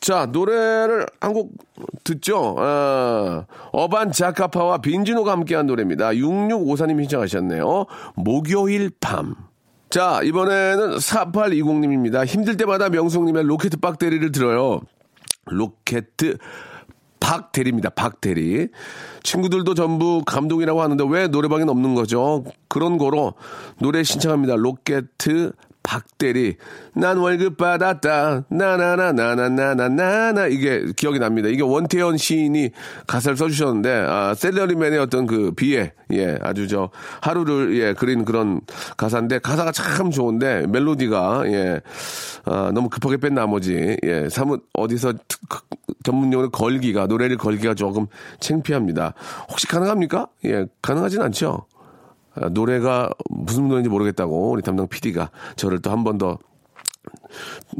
자, 0.00 0.26
노래를 0.26 1.06
한 1.20 1.32
곡 1.32 1.52
듣죠? 2.04 2.56
아, 2.58 3.44
어반 3.72 4.10
자카파와 4.12 4.78
빈지노가 4.78 5.32
함께한 5.32 5.66
노래입니다. 5.66 6.10
6654님이 6.10 7.02
신청하셨네요. 7.02 7.86
목요일 8.16 8.90
밤. 9.00 9.34
자, 9.90 10.20
이번에는 10.22 10.96
4820님입니다. 10.96 12.24
힘들 12.24 12.56
때마다 12.56 12.88
명수님의 12.88 13.44
로켓 13.44 13.80
박대리를 13.80 14.32
들어요. 14.32 14.80
로켓 15.46 16.06
박대리입니다. 17.20 17.90
박대리. 17.90 18.68
친구들도 19.22 19.74
전부 19.74 20.22
감독이라고 20.24 20.80
하는데 20.80 21.04
왜 21.08 21.28
노래방엔 21.28 21.68
없는 21.68 21.94
거죠? 21.94 22.44
그런고로 22.68 23.34
노래 23.78 24.02
신청합니다. 24.02 24.56
로켓 24.56 25.04
박대리 25.90 26.56
난 26.94 27.18
월급 27.18 27.56
받았다 27.56 28.44
나나나나나나나나 28.48 30.46
이게 30.46 30.84
기억이 30.94 31.18
납니다. 31.18 31.48
이게 31.48 31.62
원태연 31.64 32.16
시인이 32.16 32.70
가사를 33.08 33.36
써주셨는데 33.36 34.06
아 34.08 34.34
샐러리맨의 34.34 35.00
어떤 35.00 35.26
그 35.26 35.50
비애 35.50 35.92
예 36.12 36.38
아주 36.42 36.68
저 36.68 36.90
하루를 37.20 37.76
예 37.76 37.92
그린 37.94 38.24
그런 38.24 38.60
가사인데 38.96 39.40
가사가 39.40 39.72
참 39.72 40.12
좋은데 40.12 40.68
멜로디가 40.68 41.42
예 41.46 41.80
아, 42.44 42.70
너무 42.72 42.88
급하게 42.88 43.16
뺀 43.16 43.34
나머지 43.34 43.96
예 44.04 44.28
사뭇 44.28 44.62
어디서 44.72 45.14
전문용어로 46.04 46.50
걸기가 46.50 47.08
노래를 47.08 47.36
걸기가 47.36 47.74
조금 47.74 48.06
창피합니다. 48.38 49.14
혹시 49.50 49.66
가능합니까? 49.66 50.28
예 50.44 50.66
가능하진 50.82 51.20
않죠. 51.20 51.66
아, 52.40 52.48
노래가 52.48 53.10
무슨 53.28 53.68
노래인지 53.68 53.88
모르겠다고 53.90 54.50
우리 54.50 54.62
담당 54.62 54.88
PD가 54.88 55.30
저를 55.56 55.80
또 55.80 55.90
한 55.90 56.04
번 56.04 56.18
더 56.18 56.38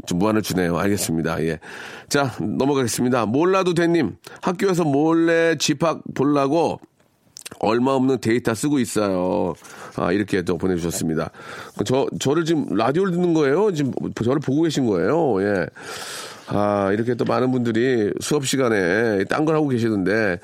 좀 0.07 0.17
무한을 0.19 0.41
주네요. 0.41 0.77
알겠습니다. 0.77 1.43
예. 1.43 1.59
자, 2.09 2.31
넘어가겠습니다. 2.39 3.25
몰라도 3.27 3.73
돼님. 3.73 4.15
학교에서 4.41 4.83
몰래 4.83 5.55
집합 5.57 5.99
보려고 6.15 6.79
얼마 7.59 7.91
없는 7.91 8.19
데이터 8.19 8.55
쓰고 8.55 8.79
있어요. 8.79 9.53
아, 9.97 10.11
이렇게 10.11 10.41
또 10.41 10.57
보내주셨습니다. 10.57 11.29
저, 11.85 12.07
저를 12.19 12.45
지금 12.45 12.65
라디오를 12.75 13.11
듣는 13.11 13.33
거예요? 13.33 13.71
지금 13.73 13.91
저를 14.23 14.39
보고 14.39 14.63
계신 14.63 14.85
거예요? 14.87 15.41
예. 15.43 15.67
아, 16.53 16.91
이렇게 16.91 17.15
또 17.15 17.23
많은 17.25 17.51
분들이 17.51 18.11
수업 18.19 18.45
시간에 18.45 19.23
딴 19.25 19.45
걸 19.45 19.55
하고 19.55 19.69
계시는데, 19.69 20.37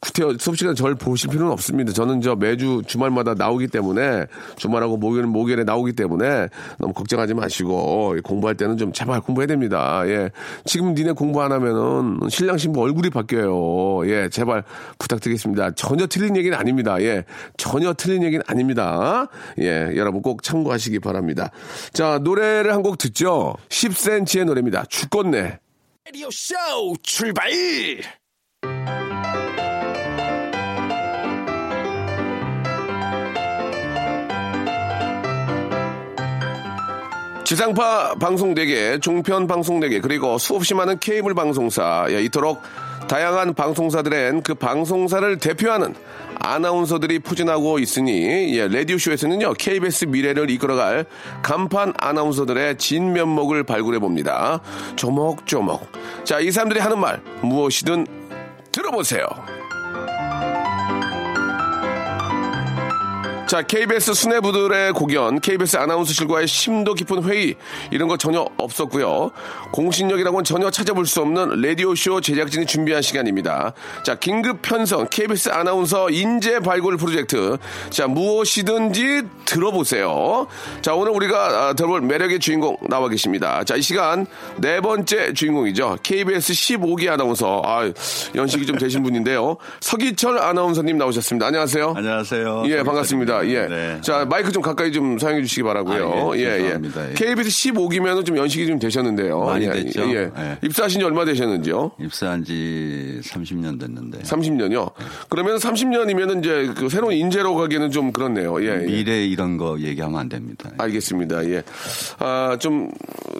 구태여 0.00 0.36
수업 0.38 0.56
시간에 0.58 0.74
저를 0.74 0.94
보실 0.94 1.30
필요는 1.30 1.50
없습니다. 1.52 1.92
저는 1.92 2.20
저 2.20 2.36
매주 2.36 2.82
주말마다 2.86 3.34
나오기 3.34 3.68
때문에, 3.68 4.26
주말하고 4.56 4.96
목요일, 4.98 5.26
목요일에 5.26 5.64
나오기 5.64 5.92
때문에 5.94 6.48
너무 6.78 6.92
걱정하지 6.92 7.34
마시고, 7.34 8.16
공부할 8.22 8.56
때는 8.56 8.76
좀 8.76 8.92
제발 8.92 9.20
공부해야 9.22 9.46
됩니다. 9.46 10.02
예. 10.06 10.30
지금 10.66 10.94
니네 10.94 11.12
공부 11.12 11.42
안 11.42 11.50
하면은 11.52 12.18
신랑 12.28 12.58
신부 12.58 12.82
얼굴이 12.82 13.08
바뀌어요. 13.10 14.06
예. 14.10 14.28
제발 14.28 14.62
부탁드리겠습니다. 14.98 15.70
전혀 15.72 16.06
틀린 16.06 16.36
얘기는 16.36 16.56
아닙니다. 16.56 17.00
예. 17.02 17.24
전혀 17.56 17.94
틀린 17.94 18.22
얘기는 18.22 18.42
아닙니다. 18.46 19.28
예. 19.60 19.92
여러분 19.96 20.20
꼭 20.20 20.42
참고하시기 20.42 20.98
바랍니다. 21.00 21.50
자, 21.92 22.18
노래를 22.22 22.72
한 22.72 22.82
곡 22.82 22.96
듣죠? 22.98 23.54
10cm의 23.70 24.44
노래입니다. 24.44 24.84
죽겠네. 24.88 25.37
라디오 26.04 26.30
쇼 26.30 26.54
출발! 27.02 27.50
지상파 37.44 38.16
방송 38.16 38.54
4개, 38.54 39.00
종편 39.00 39.46
방송 39.46 39.80
4개, 39.80 40.02
그리고 40.02 40.36
수없이 40.36 40.74
많은 40.74 40.98
케이블 40.98 41.34
방송사, 41.34 42.06
예, 42.10 42.22
이토록 42.22 42.62
다양한 43.08 43.54
방송사들엔 43.54 44.42
그 44.42 44.54
방송사를 44.54 45.38
대표하는 45.38 45.94
아나운서들이 46.40 47.20
포진하고 47.20 47.78
있으니, 47.78 48.56
예, 48.56 48.68
라디오쇼에서는요, 48.68 49.54
KBS 49.54 50.04
미래를 50.04 50.50
이끌어갈 50.50 51.06
간판 51.42 51.94
아나운서들의 51.98 52.76
진면목을 52.76 53.64
발굴해 53.64 53.98
봅니다. 53.98 54.60
조목조목. 54.96 55.88
자, 56.24 56.38
이 56.38 56.50
사람들이 56.50 56.80
하는 56.80 56.98
말, 57.00 57.20
무엇이든 57.40 58.06
들어보세요. 58.70 59.57
자, 63.48 63.62
KBS 63.62 64.12
수뇌부들의 64.12 64.92
공연, 64.92 65.40
KBS 65.40 65.78
아나운서실과의 65.78 66.46
심도 66.46 66.92
깊은 66.92 67.22
회의, 67.24 67.54
이런 67.90 68.06
거 68.06 68.18
전혀 68.18 68.46
없었고요. 68.58 69.30
공신력이라고는 69.72 70.44
전혀 70.44 70.70
찾아볼 70.70 71.06
수 71.06 71.22
없는 71.22 71.62
라디오 71.62 71.94
쇼 71.94 72.20
제작진이 72.20 72.66
준비한 72.66 73.00
시간입니다. 73.00 73.72
자, 74.04 74.16
긴급 74.16 74.60
편성, 74.60 75.08
KBS 75.10 75.48
아나운서 75.48 76.10
인재 76.10 76.60
발굴 76.60 76.98
프로젝트. 76.98 77.56
자, 77.88 78.06
무엇이든지 78.06 79.22
들어보세요. 79.46 80.46
자, 80.82 80.94
오늘 80.94 81.12
우리가 81.12 81.68
아, 81.68 81.72
들어볼 81.72 82.02
매력의 82.02 82.40
주인공 82.40 82.76
나와 82.86 83.08
계십니다. 83.08 83.64
자, 83.64 83.76
이 83.76 83.80
시간 83.80 84.26
네 84.58 84.82
번째 84.82 85.32
주인공이죠. 85.32 85.96
KBS 86.02 86.52
15기 86.52 87.08
아나운서. 87.08 87.62
아, 87.64 87.90
연식이 88.34 88.66
좀 88.66 88.76
되신 88.76 89.02
분인데요. 89.02 89.56
서기철 89.80 90.36
아나운서님 90.38 90.98
나오셨습니다. 90.98 91.46
안녕하세요. 91.46 91.94
안녕하세요. 91.96 92.64
예, 92.66 92.82
반갑습니다. 92.82 93.37
예. 93.46 93.66
네. 93.66 93.98
자, 94.00 94.24
마이크 94.24 94.52
좀 94.52 94.62
가까이 94.62 94.92
좀 94.92 95.18
사용해 95.18 95.42
주시기 95.42 95.62
바라고요. 95.62 96.32
아, 96.32 96.36
예, 96.36 96.44
죄송합니다. 96.44 97.10
예. 97.10 97.14
KBS 97.14 97.72
15기면은 97.72 98.24
좀 98.24 98.36
연식이 98.36 98.66
좀 98.66 98.78
되셨는데요. 98.78 99.40
많이 99.44 99.66
예, 99.66 99.70
됐죠. 99.72 100.08
예. 100.10 100.30
예. 100.36 100.58
입사하신 100.62 101.00
지 101.00 101.06
얼마 101.06 101.24
되셨는지요? 101.24 101.92
입사한 102.00 102.44
지 102.44 103.20
30년 103.24 103.80
됐는데 103.80 104.18
30년이요. 104.20 104.92
그러면 105.28 105.56
30년이면은 105.56 106.40
이제 106.40 106.72
그 106.76 106.88
새로운 106.88 107.14
인재로 107.14 107.54
가기에는 107.54 107.90
좀 107.90 108.12
그렇네요. 108.12 108.62
예. 108.62 108.80
예. 108.82 108.86
미래 108.86 109.24
이런 109.24 109.56
거 109.56 109.78
얘기하면 109.80 110.18
안 110.20 110.28
됩니다. 110.28 110.70
알겠습니다. 110.78 111.44
예. 111.50 111.62
아, 112.18 112.56
좀, 112.60 112.90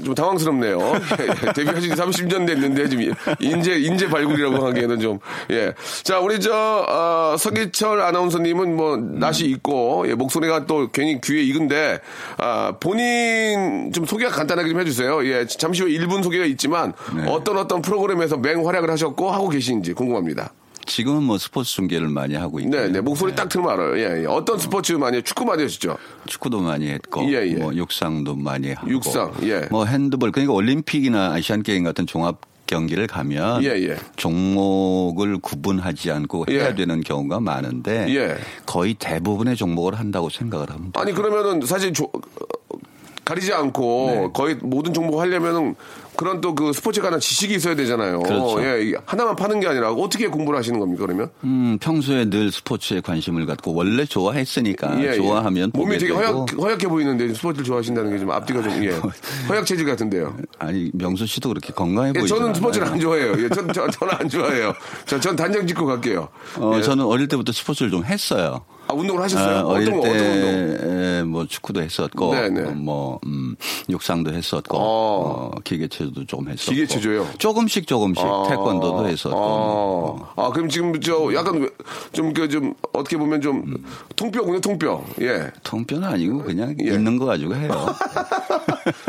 좀 0.04 0.14
당황스럽네요. 0.14 0.78
예, 1.20 1.52
데뷔하신 1.52 1.94
지 1.94 2.00
30년 2.00 2.46
됐는데, 2.46 2.88
지금 2.88 3.12
인재, 3.40 3.78
인재 3.78 4.08
발굴이라고 4.08 4.66
하기에는 4.66 5.00
좀, 5.00 5.18
예. 5.50 5.72
자, 6.02 6.20
우리 6.20 6.40
저, 6.40 6.52
어, 6.88 7.36
서기철 7.36 8.00
아나운서님은 8.00 8.76
뭐, 8.76 8.96
낯이 8.96 9.40
있고, 9.50 9.87
예, 10.06 10.14
목소리가 10.14 10.66
또 10.66 10.88
괜히 10.90 11.20
귀에 11.20 11.42
익은데, 11.42 12.00
아, 12.38 12.74
본인 12.80 13.92
좀 13.92 14.04
소개가 14.04 14.30
간단하게 14.30 14.68
좀 14.68 14.80
해주세요. 14.80 15.26
예. 15.26 15.46
잠시 15.46 15.82
후 15.82 15.88
1분 15.88 16.22
소개가 16.22 16.44
있지만, 16.46 16.92
네. 17.14 17.24
어떤 17.28 17.58
어떤 17.58 17.82
프로그램에서 17.82 18.36
맹활약을 18.36 18.90
하셨고, 18.90 19.30
하고 19.30 19.48
계신지 19.48 19.92
궁금합니다. 19.92 20.52
지금은 20.88 21.22
뭐 21.22 21.38
스포츠 21.38 21.74
중계를 21.74 22.08
많이 22.08 22.34
하고 22.34 22.58
있고 22.60 22.70
네, 22.70 22.88
네. 22.88 23.00
목소리 23.00 23.34
딱 23.34 23.48
들으면 23.48 23.72
알아요. 23.72 23.98
예, 23.98 24.22
예. 24.22 24.26
어떤 24.26 24.58
스포츠 24.58 24.94
많이, 24.94 25.22
축구 25.22 25.44
많이 25.44 25.62
하시죠? 25.62 25.96
축구도 26.26 26.60
많이 26.60 26.88
했고 26.88 27.30
예, 27.30 27.46
예. 27.46 27.54
뭐 27.56 27.74
육상도 27.74 28.34
많이 28.36 28.72
하고 28.72 28.90
육상, 28.90 29.32
예. 29.42 29.68
뭐 29.70 29.84
핸드볼 29.84 30.32
그러니까 30.32 30.54
올림픽이나 30.54 31.32
아시안 31.34 31.62
게임 31.62 31.84
같은 31.84 32.06
종합 32.06 32.40
경기를 32.72 33.06
가면 33.08 33.64
예, 33.64 33.70
예. 33.70 33.96
종목을 34.16 35.38
구분하지 35.38 36.12
않고 36.12 36.44
해야 36.48 36.68
예. 36.68 36.74
되는 36.76 37.00
경우가 37.00 37.40
많은데 37.40 38.06
예. 38.14 38.36
거의 38.66 38.94
대부분의 38.94 39.56
종목을 39.56 39.98
한다고 39.98 40.28
생각을 40.28 40.70
합니다. 40.70 41.00
아니 41.00 41.12
그러면은 41.12 41.66
사실 41.66 41.92
조- 41.92 42.04
어, 42.04 42.20
가리지 43.28 43.52
않고 43.52 44.10
네. 44.14 44.28
거의 44.32 44.56
모든 44.62 44.94
종목 44.94 45.20
하려면은 45.20 45.74
그런 46.16 46.40
또 46.40 46.54
그 46.54 46.72
스포츠에 46.72 47.02
관한 47.02 47.20
지식이 47.20 47.54
있어야 47.54 47.76
되잖아요. 47.76 48.20
그렇죠. 48.20 48.60
예, 48.64 48.92
하나만 49.06 49.36
파는 49.36 49.60
게 49.60 49.68
아니라 49.68 49.92
어떻게 49.92 50.26
공부를 50.26 50.58
하시는 50.58 50.80
겁니까 50.80 51.04
그러면? 51.06 51.30
음, 51.44 51.78
평소에 51.80 52.24
늘 52.30 52.50
스포츠에 52.50 53.00
관심을 53.00 53.46
갖고 53.46 53.72
원래 53.74 54.04
좋아했으니까 54.04 55.00
예, 55.00 55.10
예. 55.10 55.14
좋아하면 55.14 55.70
몸이 55.74 55.86
보게 55.94 55.98
되게 55.98 56.12
허약, 56.12 56.52
허약해 56.58 56.88
보이는데 56.88 57.32
스포츠를 57.34 57.64
좋아하신다는 57.64 58.10
게 58.12 58.18
좀 58.18 58.30
앞뒤가 58.32 58.62
좀 58.62 58.82
예. 58.84 58.90
허약 59.48 59.64
체질 59.66 59.86
같은데요. 59.86 60.34
아니 60.58 60.90
명수 60.94 61.26
씨도 61.26 61.50
그렇게 61.50 61.72
건강해 61.72 62.08
예, 62.08 62.18
보이죠. 62.18 62.36
저는 62.36 62.54
스포츠를 62.54 62.88
안 62.88 62.98
좋아해요. 62.98 63.34
예, 63.44 63.48
전, 63.50 63.72
저, 63.72 63.88
저는 63.88 64.14
안 64.14 64.28
좋아해요. 64.28 64.72
저, 65.06 65.20
전 65.20 65.36
단정 65.36 65.66
짓고 65.66 65.86
갈게요. 65.86 66.28
어, 66.56 66.72
예. 66.76 66.82
저는 66.82 67.04
어릴 67.04 67.28
때부터 67.28 67.52
스포츠를 67.52 67.90
좀 67.92 68.04
했어요. 68.04 68.64
아, 68.88 68.94
운동을 68.94 69.22
하셨어요? 69.22 69.58
아, 69.58 69.62
어릴 69.64 69.88
어떤 69.88 70.00
거, 70.00 70.08
어떤 70.08 70.16
운동? 70.26 70.78
때뭐 70.78 71.46
축구도 71.46 71.82
했었고, 71.82 72.34
네네. 72.34 72.60
어, 72.68 72.70
뭐 72.72 73.20
음, 73.26 73.54
육상도 73.90 74.32
했었고, 74.32 74.76
어. 74.78 74.80
어, 74.80 75.60
기계체조도 75.62 76.24
조금 76.26 76.48
했었고, 76.48 76.72
기계체조요? 76.72 77.28
조금씩 77.38 77.86
조금씩 77.86 78.24
태권도도 78.48 79.06
했었고, 79.08 79.36
어. 79.36 80.32
아, 80.36 80.50
그럼 80.50 80.68
지금 80.70 80.98
저 81.00 81.32
약간 81.34 81.60
왜- 81.60 81.68
좀, 82.12 82.32
그, 82.32 82.48
좀, 82.48 82.72
어떻게 82.94 83.16
보면 83.18 83.40
좀, 83.42 83.76
통뼈군요, 84.16 84.60
통뼈. 84.60 85.04
예. 85.20 85.50
통뼈는 85.64 86.08
아니고 86.08 86.42
그냥 86.44 86.74
예. 86.82 86.94
있는 86.94 87.18
거 87.18 87.26
가지고 87.26 87.54
해요. 87.56 87.68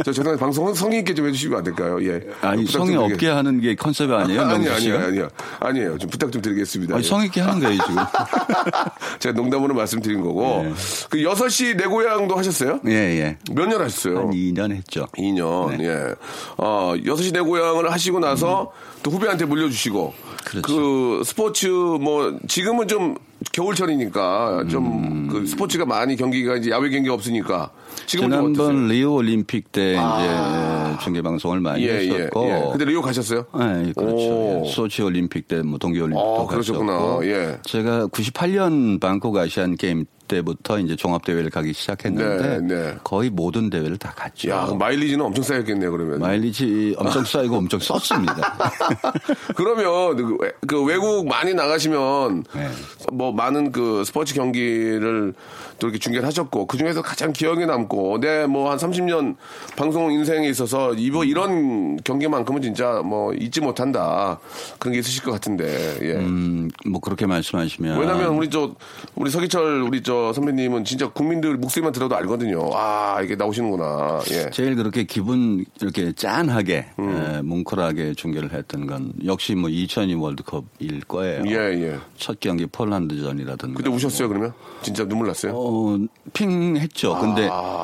저 0.04 0.12
죄송한데 0.12 0.40
방송 0.40 0.74
성의 0.74 1.00
있게 1.00 1.14
좀 1.14 1.26
해주시면 1.28 1.60
안 1.60 1.64
될까요? 1.64 2.04
예. 2.06 2.22
아니 2.42 2.66
성의 2.66 2.98
드리겠- 2.98 3.14
없게 3.14 3.28
하는 3.30 3.62
게 3.62 3.76
컨셉 3.76 4.12
아니에요? 4.12 4.42
아니, 4.42 4.68
아니? 4.68 4.92
아니, 4.92 4.92
아니요. 4.92 5.28
아니에요. 5.62 5.98
좀 5.98 6.10
부탁 6.10 6.32
좀 6.34 6.42
드리겠습니다. 6.42 6.96
아니, 6.96 7.04
예. 7.04 7.08
성의 7.08 7.28
있게 7.28 7.40
하는 7.42 7.60
거예요 7.62 7.78
지금. 7.88 7.96
제가 9.20 9.36
농담 9.36 9.62
으로 9.70 9.76
말씀드린 9.76 10.22
거고. 10.22 10.64
네. 10.64 10.74
그 11.10 11.20
6시 11.20 11.78
내 11.78 11.86
고향도 11.86 12.36
하셨어요? 12.36 12.80
예 12.88 12.92
예. 12.92 13.38
몇 13.54 13.68
년 13.68 13.82
하셨어요? 13.82 14.18
한 14.18 14.32
2년 14.32 14.72
했죠. 14.72 15.08
2년, 15.18 15.78
네. 15.78 15.86
예. 15.86 16.16
어, 16.58 16.94
6시 16.98 17.34
내 17.34 17.40
고향을 17.42 17.92
하시고 17.92 18.20
나서 18.20 18.72
또 19.04 19.12
후배한테 19.12 19.46
물려주시고. 19.46 20.14
그렇죠. 20.46 20.62
그 20.68 21.22
스포츠 21.26 21.68
뭐, 21.68 22.38
지금은 22.48 22.88
좀 22.88 23.16
겨울철이니까 23.52 24.66
좀그 24.70 25.46
스포츠가 25.46 25.86
많이 25.86 26.16
경기가 26.16 26.56
이제 26.56 26.72
야외 26.72 26.90
경기가 26.90 27.14
없으니까. 27.14 27.72
지난번? 28.06 28.88
리오 28.88 29.14
올림픽 29.16 29.72
때 29.72 29.94
이제 29.94 30.98
중계 31.04 31.22
방송을 31.22 31.60
많이 31.60 31.84
예, 31.84 31.90
예, 32.04 32.10
했었고. 32.14 32.46
예. 32.50 32.64
근데 32.72 32.86
리오 32.86 33.02
가셨어요? 33.02 33.46
네, 33.58 33.94
그렇죠. 33.96 34.16
오. 34.16 34.64
예. 34.66 34.72
소치 34.72 35.02
올림픽 35.02 35.48
때 35.48 35.60
뭐 35.62 35.78
동계 35.78 36.00
올림픽도 36.00 36.20
어, 36.22 36.48
그러셨구나. 36.48 36.94
갔었고. 36.94 37.26
예. 37.28 37.58
제가 37.64 38.08
98년 38.08 39.00
방콕 39.00 39.36
아시안 39.38 39.76
게임 39.76 40.06
때부터 40.28 40.78
이제 40.80 40.96
종합 40.96 41.26
대회를 41.26 41.50
가기 41.50 41.74
시작했는데 41.74 42.60
네, 42.60 42.76
네. 42.76 42.96
거의 43.04 43.32
모든 43.32 43.72
대회를 43.72 43.98
다 43.98 44.14
갔죠. 44.16 44.50
야, 44.52 44.70
마일리지는 44.78 45.26
엄청 45.26 45.44
쌓였겠네요, 45.44 45.92
그러면. 45.92 46.20
마일리지 46.20 46.94
엄청 47.00 47.26
쌓이고 47.26 47.56
엄청 47.58 47.80
썼습니다. 47.80 48.36
그러면 49.56 50.16
그, 50.16 50.38
외- 50.40 50.52
그 50.68 50.84
외국 50.84 51.28
많이 51.28 51.56
나가시면 51.56 52.44
네. 52.56 52.68
뭐 53.12 53.32
많은 53.32 53.72
그 53.72 54.04
스포츠 54.06 54.36
경기를 54.36 55.34
또 55.80 55.88
이렇게 55.88 55.98
중계를 55.98 56.28
하셨고 56.28 56.68
그 56.68 56.78
중에서 56.78 57.02
가장 57.02 57.34
기억에 57.34 57.66
남고 57.66 57.89
내 58.20 58.46
뭐 58.48 58.70
한 58.70 58.78
30년 58.78 59.36
방송 59.76 60.12
인생에 60.12 60.48
있어서 60.50 60.94
이거 60.94 61.24
이런 61.24 61.98
경기만큼은 62.04 62.62
진짜 62.62 63.02
뭐 63.04 63.34
잊지 63.34 63.62
못한다 63.62 64.40
그런 64.78 64.94
게 64.94 65.00
있으실 65.00 65.24
것 65.24 65.32
같은데 65.32 65.98
예. 66.02 66.14
음, 66.16 66.70
뭐 66.86 67.00
그렇게 67.02 67.26
말씀하시면 67.26 68.00
왜냐면 68.00 68.36
우리 68.36 68.50
저 68.50 68.72
우리 69.16 69.32
서기철 69.32 69.82
우리 69.82 70.04
저 70.04 70.32
선배님은 70.34 70.84
진짜 70.86 71.10
국민들 71.10 71.58
목소리만 71.58 71.92
들어도 71.94 72.16
알거든요. 72.16 72.70
아 72.74 73.22
이게 73.24 73.36
나오시는구나. 73.36 74.22
예. 74.32 74.50
제일 74.52 74.76
그렇게 74.76 75.04
기분 75.06 75.66
이렇게 75.82 76.12
짠하게 76.12 76.86
에, 77.00 77.42
뭉클하게 77.42 78.14
중계를 78.14 78.54
했던 78.54 78.86
건 78.88 79.14
역시 79.26 79.56
뭐 79.56 79.70
2002 79.70 80.14
월드컵일 80.16 81.02
거예요. 81.08 81.44
예 81.48 81.54
예. 81.82 81.98
첫 82.18 82.40
경기 82.40 82.66
폴란드전이라든가. 82.66 83.78
그때 83.78 83.90
우셨어요 83.90 84.28
그러면? 84.28 84.54
진짜 84.82 85.06
눈물 85.08 85.28
났어요? 85.28 85.54
어, 85.56 85.98
핑 86.34 86.76
했죠. 86.78 87.18
근데 87.20 87.48
아. 87.52 87.79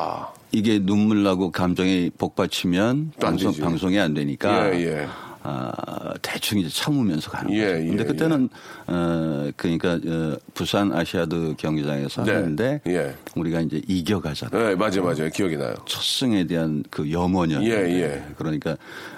이게 0.52 0.80
눈물 0.80 1.24
나고 1.24 1.52
감정이 1.52 2.12
복받치면 2.18 3.14
방송, 3.20 3.52
되지. 3.52 3.62
방송이 3.62 4.00
안 4.00 4.14
되니까 4.14 4.74
예, 4.74 4.86
예. 4.86 5.08
아, 5.48 6.14
대충 6.24 6.58
이제 6.58 6.70
참으면서 6.70 7.30
가는 7.30 7.54
예, 7.54 7.66
거죠. 7.66 7.84
예, 7.84 7.88
근데 7.88 8.04
그때는 8.04 8.50
어, 8.88 9.52
그러니까 9.56 10.00
어, 10.04 10.38
부산 10.56 10.92
아시아드 10.92 11.56
경기장에서 11.58 12.24
네, 12.24 12.34
하는데 12.34 12.82
예. 12.88 13.16
우리가 13.36 13.62
이제 13.62 13.80
이겨가잖아요. 13.88 14.70
네 14.70 14.76
맞아요 14.76 15.04
맞아요 15.04 15.30
기억이 15.30 15.56
나요. 15.58 15.76
첫 15.86 16.02
승에 16.02 16.46
대한 16.48 16.84
그 16.90 17.12
염원이었는데 17.12 17.94
예, 17.94 18.02
예. 18.02 18.24
그러니까 18.38 18.76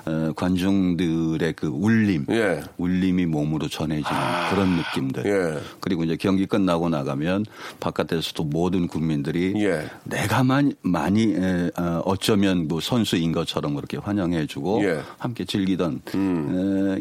어, 0.07 0.33
관중들의 0.33 1.53
그 1.53 1.67
울림, 1.67 2.25
예. 2.29 2.61
울림이 2.77 3.25
몸으로 3.25 3.67
전해지는 3.67 4.19
그런 4.49 4.77
느낌들. 4.77 5.25
예. 5.25 5.59
그리고 5.81 6.03
이제 6.05 6.15
경기 6.15 6.45
끝나고 6.45 6.87
나가면 6.87 7.45
바깥에서도 7.79 8.43
모든 8.45 8.87
국민들이 8.87 9.53
예. 9.57 9.89
내가 10.05 10.43
많이, 10.43 10.73
많이 10.81 11.33
에, 11.33 11.69
어, 11.77 12.01
어쩌면 12.05 12.67
뭐 12.67 12.79
선수인 12.79 13.33
것처럼 13.33 13.75
그렇게 13.75 13.97
환영해주고 13.97 14.83
예. 14.83 14.91
음. 14.91 15.01
함께 15.17 15.43
즐기던 15.43 16.01
에, 16.07 16.11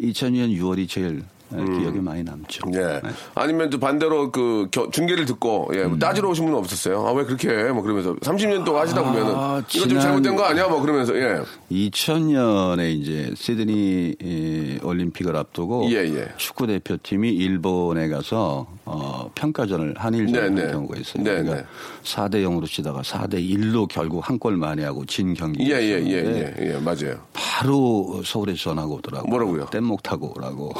2002년 0.00 0.56
6월이 0.58 0.88
제일 0.88 1.22
에, 1.54 1.64
기억에 1.78 2.00
많이 2.00 2.22
남죠. 2.24 2.60
예. 2.74 2.78
네. 2.78 3.00
아니면 3.34 3.70
또 3.70 3.78
반대로 3.78 4.32
그 4.32 4.68
겨- 4.70 4.90
중계를 4.90 5.24
듣고 5.26 5.70
예, 5.74 5.82
음. 5.82 5.90
뭐 5.90 5.98
따지러 5.98 6.28
오신 6.30 6.44
분은 6.44 6.58
없었어요. 6.58 7.06
아 7.06 7.12
왜 7.12 7.24
그렇게 7.24 7.48
해? 7.50 7.70
뭐 7.72 7.82
그러면서 7.82 8.14
30년 8.16 8.64
동안 8.64 8.82
하시다 8.82 9.02
보면은 9.02 9.32
아, 9.34 9.62
이거 9.74 9.86
좀 9.88 9.98
잘못된 10.00 10.34
거 10.36 10.44
아니야? 10.44 10.68
뭐 10.68 10.80
그러면서 10.80 11.16
예. 11.16 11.40
2000년에 11.70 12.90
이제 13.00 13.32
시드니 13.34 14.14
에, 14.22 14.78
올림픽을 14.84 15.36
앞두고 15.36 15.88
예, 15.90 15.96
예. 16.04 16.28
축구 16.36 16.66
대표팀이 16.66 17.30
일본에 17.30 18.08
가서 18.08 18.66
어, 18.85 19.30
평가전을 19.35 19.94
한일전 19.96 20.32
네, 20.32 20.40
한 20.40 20.54
네. 20.54 20.72
경우가 20.72 20.96
있어요. 20.98 21.22
네, 21.24 21.30
그러니까 21.42 21.56
네. 21.56 21.64
4대 22.04 22.35
0으로 22.44 22.66
치다가 22.66 23.00
4대 23.02 23.35
1로 23.35 23.88
결국 23.88 24.28
한골 24.28 24.56
만에 24.56 24.85
하고 24.85 25.04
진 25.06 25.35
경기. 25.35 25.64
예, 25.70 25.76
예, 25.76 26.00
예, 26.06 26.54
예, 26.61 26.74
예, 26.74 26.78
맞아요. 26.78 27.18
바로 27.32 28.22
서울에서 28.24 28.59
전화가 28.70 28.88
오더라고요. 28.88 29.28
뭐라고요? 29.30 29.66
뗏목 29.66 30.02
타고 30.02 30.32
오라고. 30.37 30.72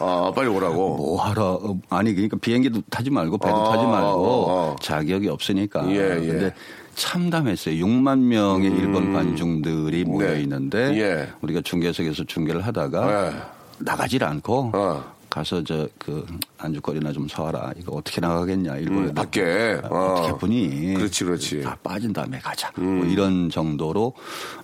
아, 0.00 0.09
빨리 0.34 0.48
오라고. 0.48 0.96
뭐 0.96 1.22
하러 1.22 1.60
어, 1.62 1.78
아니 1.88 2.12
그러니까 2.14 2.36
비행기도 2.40 2.82
타지 2.90 3.10
말고 3.10 3.38
배도 3.38 3.56
아, 3.56 3.70
타지 3.72 3.84
말고 3.84 4.08
어, 4.08 4.72
어. 4.72 4.76
자격이 4.80 5.28
없으니까. 5.28 5.88
예, 5.90 6.20
예. 6.22 6.26
근데 6.26 6.54
참담했어요. 6.94 7.84
6만 7.84 8.18
명의 8.18 8.70
일본 8.70 9.12
관중들이 9.12 10.04
모여 10.04 10.34
네. 10.34 10.42
있는데 10.42 10.78
예. 11.00 11.28
우리가 11.40 11.60
중계석에서 11.62 12.24
중계를 12.24 12.60
하다가 12.66 13.26
예. 13.28 13.32
나가질 13.78 14.22
않고 14.24 14.72
어. 14.74 15.19
가서 15.30 15.62
저 15.64 15.88
그 15.98 16.26
안주거리나 16.58 17.12
좀 17.12 17.28
사와라. 17.28 17.72
이거 17.78 17.92
어떻게 17.96 18.20
나가겠냐 18.20 18.76
일본에 18.78 19.08
음, 19.08 19.14
밖에. 19.14 19.78
아, 19.84 19.88
어. 19.88 20.14
어떻게 20.14 20.38
보니? 20.38 20.94
그렇지, 20.94 21.24
그렇지. 21.24 21.56
음. 21.58 21.62
다 21.62 21.76
빠진 21.82 22.12
다음에 22.12 22.38
가자. 22.38 22.70
뭐 22.76 23.04
이런 23.06 23.48
정도로 23.48 24.12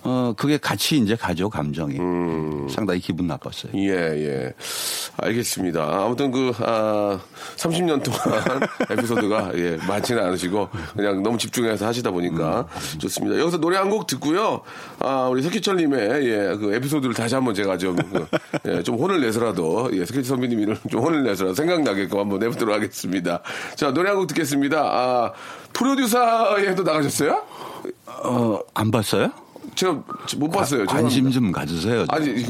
어 0.02 0.34
그게 0.36 0.58
같이 0.58 0.98
이제 0.98 1.14
가죠 1.16 1.48
감정이. 1.48 1.98
음. 1.98 2.68
상당히 2.68 3.00
기분 3.00 3.26
나빴어요. 3.28 3.72
예, 3.76 3.90
예. 3.92 4.54
알겠습니다. 5.18 6.04
아무튼 6.04 6.30
그, 6.30 6.52
아, 6.58 7.18
30년 7.56 8.02
동안 8.02 8.60
에피소드가, 8.90 9.52
예, 9.54 9.76
많지는 9.88 10.22
않으시고, 10.24 10.68
그냥 10.94 11.22
너무 11.22 11.38
집중해서 11.38 11.86
하시다 11.86 12.10
보니까 12.10 12.66
좋습니다. 12.98 13.38
여기서 13.40 13.58
노래 13.58 13.76
한 13.78 13.86
곡 13.86 14.06
듣고요. 14.08 14.62
아, 14.98 15.28
우리 15.30 15.42
석희철님의, 15.42 16.26
예, 16.26 16.56
그 16.58 16.74
에피소드를 16.74 17.14
다시 17.14 17.34
한번 17.36 17.54
제가 17.54 17.78
좀, 17.78 17.94
그, 17.96 18.26
예, 18.66 18.82
좀 18.82 18.96
혼을 18.96 19.20
내서라도, 19.20 19.90
예, 19.92 20.04
석희철 20.04 20.24
선배님 20.24 20.55
을 20.58 20.76
좀 20.90 21.00
혼을 21.02 21.22
내서라도 21.24 21.54
생각나게끔 21.54 22.18
한번 22.18 22.38
내보도록 22.40 22.74
하겠습니다. 22.74 23.42
자, 23.76 23.92
노래 23.92 24.08
한 24.10 24.16
곡 24.18 24.26
듣겠습니다. 24.28 24.80
아, 24.80 25.32
프로듀서에도 25.72 26.82
나가셨어요? 26.82 27.42
어, 28.24 28.58
안 28.74 28.90
봤어요? 28.90 29.30
제가 29.74 30.02
못 30.38 30.48
봤어요. 30.50 30.86
관심 30.86 31.28
죄송합니다. 31.28 31.34
좀 31.34 31.52
가지세요. 31.52 32.04
아니, 32.08 32.46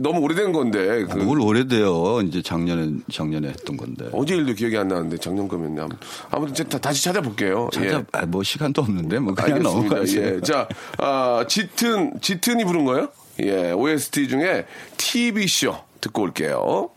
너무 0.00 0.20
오래된 0.20 0.52
건데. 0.52 1.04
그, 1.06 1.16
뭘 1.18 1.40
오래돼요. 1.40 2.20
이제 2.22 2.42
작년에 2.42 2.90
작년에 3.10 3.48
했던 3.48 3.76
건데. 3.76 4.08
어제 4.12 4.34
일도 4.36 4.52
기억이 4.54 4.76
안 4.76 4.88
나는데 4.88 5.16
작년 5.18 5.48
거면 5.48 5.78
아무- 5.78 5.88
아무튼 6.30 6.54
제가 6.54 6.68
다, 6.68 6.78
다시 6.78 7.02
찾아볼게요. 7.04 7.70
찾아 7.72 7.86
예. 7.86 8.04
아, 8.12 8.26
뭐 8.26 8.42
시간도 8.42 8.82
없는데 8.82 9.18
뭐 9.18 9.34
그냥. 9.34 9.62
넘어가세요. 9.62 10.36
예. 10.36 10.40
자, 10.42 10.68
아, 10.98 11.44
짙은 11.48 12.20
짙은이 12.20 12.64
부른 12.64 12.84
거요? 12.84 13.08
예, 13.40 13.70
OST 13.72 14.28
중에 14.28 14.66
TV 14.98 15.46
쇼 15.46 15.74
듣고 16.02 16.22
올게요. 16.22 16.90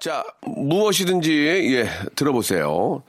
자, 0.00 0.24
무엇이든지, 0.46 1.74
예, 1.76 1.86
들어보세요. 2.16 3.02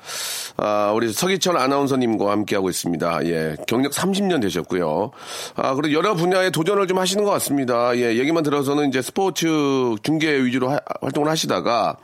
아, 0.58 0.92
우리 0.94 1.14
서기철 1.14 1.56
아나운서님과 1.58 2.30
함께하고 2.30 2.70
있습니다. 2.70 3.26
예, 3.28 3.56
경력 3.66 3.94
30년 3.94 4.42
되셨고요. 4.42 5.12
아, 5.56 5.74
그리고 5.76 5.94
여러 5.98 6.16
분야의 6.16 6.52
도전을 6.52 6.88
좀 6.88 7.00
하시는 7.00 7.24
것 7.24 7.32
같습니다. 7.32 7.96
예, 7.96 8.18
얘기만 8.18 8.44
들어서는 8.44 8.90
이제 8.90 9.02
스포츠 9.02 9.48
중계 10.04 10.44
위주로 10.44 10.70
하- 10.70 10.80
활동을 11.00 11.30
하시다가, 11.30 11.96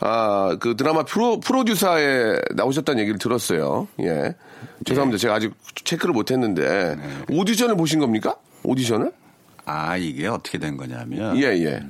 아, 0.00 0.56
그 0.60 0.76
드라마 0.76 1.04
프로, 1.04 1.40
프로듀서에 1.40 2.38
나오셨다는 2.54 3.00
얘기를 3.00 3.18
들었어요. 3.18 3.88
예. 4.00 4.34
죄송합니다. 4.84 5.18
제가 5.18 5.36
아직 5.36 5.54
체크를 5.84 6.12
못 6.12 6.30
했는데, 6.30 6.96
오디션을 7.30 7.76
보신 7.78 7.98
겁니까? 7.98 8.36
오디션을? 8.62 9.10
아 9.64 9.96
이게 9.98 10.26
어떻게 10.28 10.56
된 10.58 10.76
거냐면 10.78 11.36
예, 11.36 11.42
예. 11.62 11.82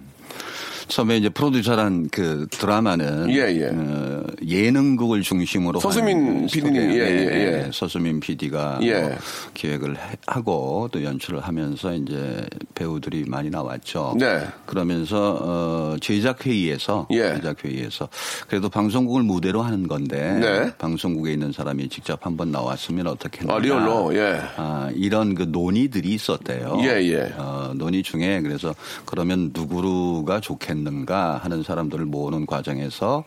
처음에 0.89 1.19
이제 1.19 1.29
프로듀서란 1.29 2.09
그 2.11 2.47
드라마는 2.51 3.31
예, 3.31 3.37
예. 3.61 3.71
어, 3.73 4.25
예능극을 4.47 5.23
중심으로 5.23 5.81
서수민 5.81 6.47
PD님. 6.47 6.77
예, 6.77 6.81
네, 6.81 6.99
예, 6.99 7.47
예. 7.47 7.51
네. 7.63 7.71
서수민 7.73 8.21
PD가 8.21 8.79
예. 8.83 9.17
기획을 9.55 9.97
해- 9.97 10.17
하고 10.27 10.89
또 10.91 11.03
연출을 11.05 11.41
하면서 11.41 11.93
이제 11.95 12.47
배우들이 12.75 13.25
많이 13.27 13.51
나왔죠. 13.51 14.17
네. 14.19 14.41
그러면서 14.67 15.39
어, 15.43 15.97
제작 16.01 16.47
회의에서 16.47 17.07
예. 17.11 17.35
제작 17.35 17.65
회의에서 17.65 18.09
그래도 18.49 18.69
방송국을 18.69 19.23
무대로 19.23 19.63
하는 19.63 19.87
건데 19.89 20.33
네. 20.41 20.73
방송국에 20.79 21.33
있는 21.33 21.53
사람이 21.53 21.89
직접 21.91 22.25
한번 22.25 22.51
나왔으면 22.51 23.07
어떻겠느냐. 23.09 23.55
아, 23.55 23.59
리얼로, 23.59 24.15
예. 24.17 24.41
아, 24.57 24.91
이런 24.95 25.35
그 25.35 25.43
논의들이 25.43 26.09
있었대요. 26.15 26.79
예, 26.83 27.03
예. 27.03 27.33
어, 27.37 27.73
논의 27.75 28.03
중에 28.03 28.41
그래서 28.41 28.75
그러면 29.05 29.51
누구가 29.53 30.41
좋겠 30.41 30.78
는가 30.85 31.39
하는 31.43 31.63
사람들을 31.63 32.05
모으는 32.07 32.47
과정에서 32.47 33.25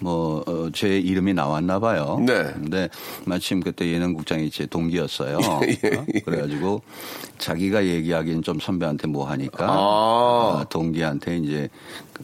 뭐, 0.00 0.42
어, 0.46 0.68
제 0.72 0.98
이름이 0.98 1.34
나왔나 1.34 1.78
봐요. 1.78 2.18
네. 2.24 2.44
근데 2.54 2.88
마침 3.24 3.60
그때 3.60 3.86
예능국장이 3.92 4.50
제 4.50 4.66
동기였어요. 4.66 5.38
예, 5.84 5.96
어, 5.96 6.04
그래가지고 6.24 6.82
자기가 7.38 7.84
얘기하기엔 7.84 8.42
좀 8.42 8.58
선배한테 8.60 9.06
뭐 9.08 9.28
하니까 9.28 9.66
아. 9.66 9.70
어, 9.76 10.64
동기한테 10.68 11.38
이제 11.38 11.68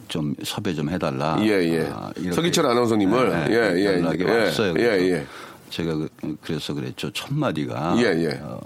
좀 0.07 0.35
섭외 0.43 0.73
좀 0.73 0.89
해달라. 0.89 1.37
예, 1.41 1.47
예. 1.47 1.89
아, 1.93 2.11
서기철 2.33 2.65
아나운서님을. 2.65 3.29
네, 3.29 3.47
네, 3.47 3.53
예, 3.55 3.79
예, 3.79 3.85
연락이 4.01 4.23
예. 4.23 4.31
왔어요. 4.45 4.73
예, 4.77 4.83
예. 5.11 5.25
제가 5.69 5.95
그- 5.95 6.37
그래서 6.41 6.73
그랬죠. 6.73 7.11
첫 7.11 7.33
마디가 7.33 7.95
예, 7.97 8.03
예. 8.25 8.39
어, 8.43 8.59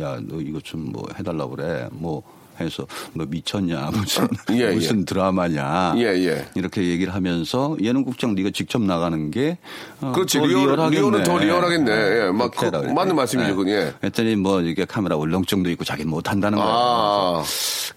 야, 0.00 0.18
너 0.22 0.40
이거 0.40 0.58
좀뭐 0.60 1.06
해달라 1.18 1.46
그래. 1.46 1.88
뭐 1.92 2.22
해서 2.60 2.86
너 3.14 3.24
미쳤냐 3.26 3.90
무슨 3.94 4.28
예, 4.52 4.70
예. 4.70 4.70
무슨 4.72 5.04
드라마냐 5.04 5.94
예, 5.96 6.02
예. 6.02 6.46
이렇게 6.54 6.84
얘기를 6.84 7.14
하면서 7.14 7.76
예능국장 7.80 8.34
네가 8.34 8.50
직접 8.52 8.80
나가는 8.82 9.30
게 9.30 9.58
어, 10.00 10.12
그렇지. 10.12 10.38
더 10.38 10.46
리얼, 10.46 10.62
리얼하겠네. 10.66 10.96
리얼은 11.00 11.22
더 11.24 11.38
리얼하겠네. 11.38 11.92
예, 11.92 12.30
막 12.30 12.50
그, 12.50 12.58
그랬더니. 12.58 12.92
맞는 12.92 13.16
말씀이죠, 13.16 13.50
예. 13.50 13.54
그건, 13.54 13.68
예. 13.68 13.94
했더니 14.04 14.36
뭐 14.36 14.60
이게 14.60 14.84
카메라 14.84 15.16
울렁증도 15.16 15.70
있고 15.70 15.84
자기 15.84 16.04
못 16.04 16.30
한다는 16.30 16.58
거예요. 16.58 16.72
아. 16.72 17.42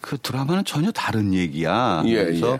그 0.01 0.17
드라마는 0.17 0.65
전혀 0.65 0.91
다른 0.91 1.33
얘기야. 1.33 2.03
예, 2.05 2.25
그래서 2.25 2.53
예. 2.53 2.59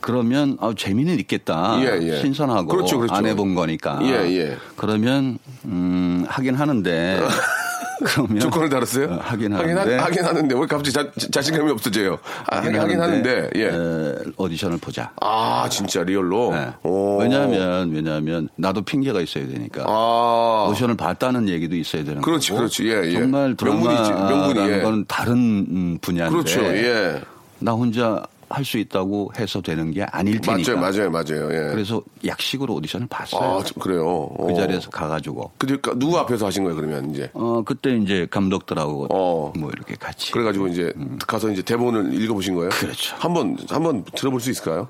그러면 0.00 0.56
아, 0.60 0.72
재미는 0.76 1.18
있겠다. 1.20 1.78
예, 1.80 1.98
예. 2.00 2.20
신선하고 2.20 2.68
그렇죠, 2.68 2.98
그렇죠. 2.98 3.14
안 3.14 3.26
해본 3.26 3.54
거니까. 3.54 3.98
예, 4.02 4.08
예. 4.38 4.56
그러면 4.76 5.38
음, 5.64 6.24
하긴 6.28 6.54
하는데 6.54 7.20
그러면 8.04 8.40
조건을 8.40 8.68
달았어요? 8.68 9.06
어, 9.06 9.18
하긴 9.20 9.52
하는데 9.54 9.96
하, 9.96 10.04
하긴 10.04 10.24
하 10.24 10.32
는데 10.32 10.54
왜 10.54 10.66
갑자기 10.66 10.92
자, 10.92 11.10
자신감이 11.30 11.70
없어져요? 11.70 12.18
아, 12.50 12.58
하긴, 12.58 12.78
하긴 12.78 13.00
하는데, 13.00 13.50
예. 13.56 13.64
에, 13.66 14.14
오디션을 14.36 14.78
보자. 14.78 15.12
아, 15.20 15.68
진짜 15.70 16.02
리얼로? 16.02 16.52
네. 16.54 16.72
오. 16.82 17.18
왜냐하면 17.18 17.90
왜냐하면 17.92 18.48
나도 18.56 18.82
핑계가 18.82 19.20
있어야 19.20 19.46
되니까. 19.46 19.84
아. 19.86 20.66
오디션을 20.68 20.96
봤다는 20.96 21.48
얘기도 21.48 21.76
있어야 21.76 22.04
되는 22.04 22.20
그렇지, 22.22 22.50
거고. 22.50 22.60
그렇지. 22.60 22.86
예, 22.88 23.02
예. 23.04 23.12
정말 23.12 23.56
명분이지, 23.60 24.10
명분이, 24.10 24.54
드라마라는 24.54 24.78
예. 24.78 24.82
건 24.82 25.04
다른 25.08 25.34
음, 25.36 25.98
분야인데. 26.00 26.32
그렇죠, 26.32 26.62
예. 26.62 27.22
나 27.58 27.72
혼자 27.72 28.22
할 28.48 28.64
수 28.64 28.78
있다고 28.78 29.32
해서 29.38 29.60
되는 29.60 29.90
게 29.92 30.02
아닐 30.04 30.40
테니까. 30.40 30.76
맞아요, 30.76 31.10
맞아요, 31.10 31.10
맞아요. 31.10 31.46
예. 31.52 31.70
그래서 31.72 32.02
약식으로 32.24 32.74
오디션을 32.74 33.06
봤어요. 33.08 33.58
아, 33.58 33.62
좀 33.62 33.80
그래요. 33.82 34.28
그 34.36 34.52
어. 34.52 34.54
자리에서 34.54 34.90
가가지고. 34.90 35.52
그러니까 35.58 35.92
누구 35.96 36.18
앞에서 36.18 36.46
하신 36.46 36.64
거예요, 36.64 36.76
그러면 36.76 37.10
이제? 37.10 37.30
어 37.34 37.62
그때 37.64 37.96
이제 37.96 38.26
감독들하고 38.30 39.08
어. 39.10 39.52
뭐 39.56 39.70
이렇게 39.72 39.94
같이. 39.94 40.32
그래가지고 40.32 40.68
이제 40.68 40.92
가서 41.26 41.50
이제 41.50 41.62
대본을 41.62 42.20
읽어보신 42.22 42.54
거예요? 42.54 42.68
음. 42.68 42.70
그렇죠. 42.70 43.16
한번 43.18 43.56
한번 43.68 44.04
들어볼 44.14 44.40
수 44.40 44.50
있을까요? 44.50 44.88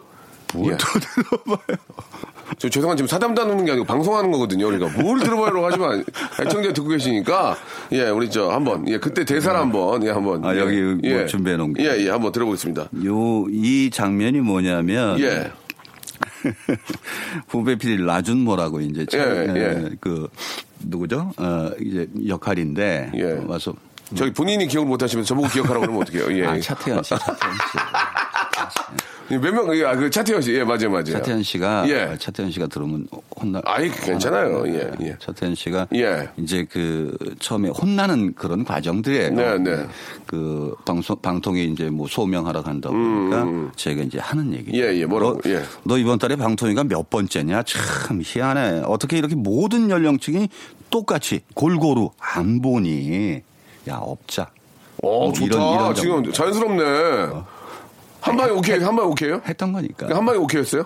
뭘 0.54 0.72
예. 0.72 0.76
또 0.76 0.86
들어봐요. 1.00 1.76
저 2.58 2.68
죄송한 2.68 2.96
지금 2.96 3.08
사담 3.08 3.34
나누는 3.34 3.64
게 3.64 3.72
아니고 3.72 3.84
방송하는 3.86 4.30
거거든요. 4.30 4.66
그러니까 4.66 5.02
뭘 5.02 5.18
들어봐요라고 5.20 5.66
하지만 5.66 6.04
애청자 6.40 6.72
듣고 6.72 6.88
계시니까 6.88 7.56
예 7.92 8.08
우리 8.08 8.30
저 8.30 8.50
한번 8.50 8.86
예 8.88 8.98
그때 8.98 9.24
대사를 9.24 9.58
한번 9.58 10.04
예 10.04 10.10
한번 10.10 10.44
아, 10.44 10.54
예, 10.54 10.60
여기 10.60 10.80
뭐 10.80 10.98
예. 11.04 11.26
준비해 11.26 11.56
놓은 11.56 11.74
게. 11.74 11.84
예예 11.84 12.10
한번 12.10 12.32
들어보겠습니다. 12.32 12.88
요 13.04 13.46
이 13.50 13.90
장면이 13.90 14.40
뭐냐면 14.40 15.18
예 15.20 15.50
후배 17.48 17.76
PD 17.76 17.98
라준모라고 18.04 18.80
이제 18.80 19.06
참, 19.06 19.20
예, 19.20 19.52
예. 19.54 19.60
에, 19.86 19.90
그 20.00 20.28
누구죠? 20.80 21.32
어 21.36 21.70
이제 21.80 22.08
역할인데 22.26 23.12
예. 23.14 23.40
와서 23.46 23.74
저기 24.14 24.32
본인이 24.32 24.68
기억을 24.68 24.88
못하시면 24.88 25.24
저보고 25.24 25.48
기억하라고 25.48 25.80
그러면 25.80 26.02
어떡해요? 26.02 26.38
예. 26.38 26.46
아 26.46 26.60
차태현 26.60 27.02
씨, 27.02 27.10
차태현 27.10 27.36
씨. 27.36 27.78
몇 29.28 29.40
명, 29.52 29.74
예, 29.76 29.84
아, 29.84 29.96
그 29.96 30.08
차태현 30.08 30.40
씨, 30.40 30.52
예, 30.54 30.62
맞아요, 30.62 30.88
맞아요. 30.90 31.04
차태현 31.06 31.42
씨가 31.42 31.88
예. 31.88 32.00
아, 32.02 32.16
차태현 32.16 32.50
씨가 32.52 32.68
들으면 32.68 33.08
혼나. 33.40 33.60
아이, 33.64 33.90
괜찮아요. 33.90 34.64
예, 34.68 34.90
예. 35.02 35.16
차태현 35.18 35.54
씨가 35.56 35.88
예. 35.94 36.28
이제 36.36 36.64
그 36.70 37.16
처음에 37.40 37.68
혼나는 37.70 38.34
그런 38.34 38.64
과정들이에요. 38.64 39.30
네, 39.30 39.58
네. 39.58 39.86
그 40.26 40.74
방송 40.84 41.16
방통에 41.20 41.64
이제 41.64 41.90
뭐 41.90 42.06
소명하러 42.06 42.62
간다고 42.62 42.94
그러니까 42.94 43.72
제가 43.76 44.02
이제 44.02 44.18
하는 44.20 44.52
얘기. 44.54 44.70
음, 44.70 44.74
예, 44.76 44.94
예, 44.96 45.04
뭐라고, 45.06 45.40
너, 45.42 45.50
예. 45.50 45.62
너 45.84 45.98
이번 45.98 46.18
달에 46.18 46.36
방통위가 46.36 46.84
몇 46.84 47.10
번째냐? 47.10 47.64
참 47.64 48.20
희한해. 48.24 48.82
어떻게 48.86 49.18
이렇게 49.18 49.34
모든 49.34 49.90
연령층이 49.90 50.48
똑같이 50.90 51.40
골고루 51.54 52.10
안 52.20 52.62
보니? 52.62 53.40
야 53.88 53.96
없자. 53.96 54.50
어, 55.02 55.24
뭐 55.24 55.32
좋다. 55.32 55.46
이런- 55.56 55.74
이런 55.74 55.94
지금. 55.94 56.32
자연스럽네. 56.32 56.82
한 58.26 58.36
방에 58.36 58.50
오케이, 58.50 58.78
한 58.82 58.96
방에 58.96 59.08
오케이요? 59.08 59.40
했던 59.46 59.72
거니까. 59.72 60.08
한 60.14 60.24
방에 60.26 60.36
오케이였어요? 60.38 60.84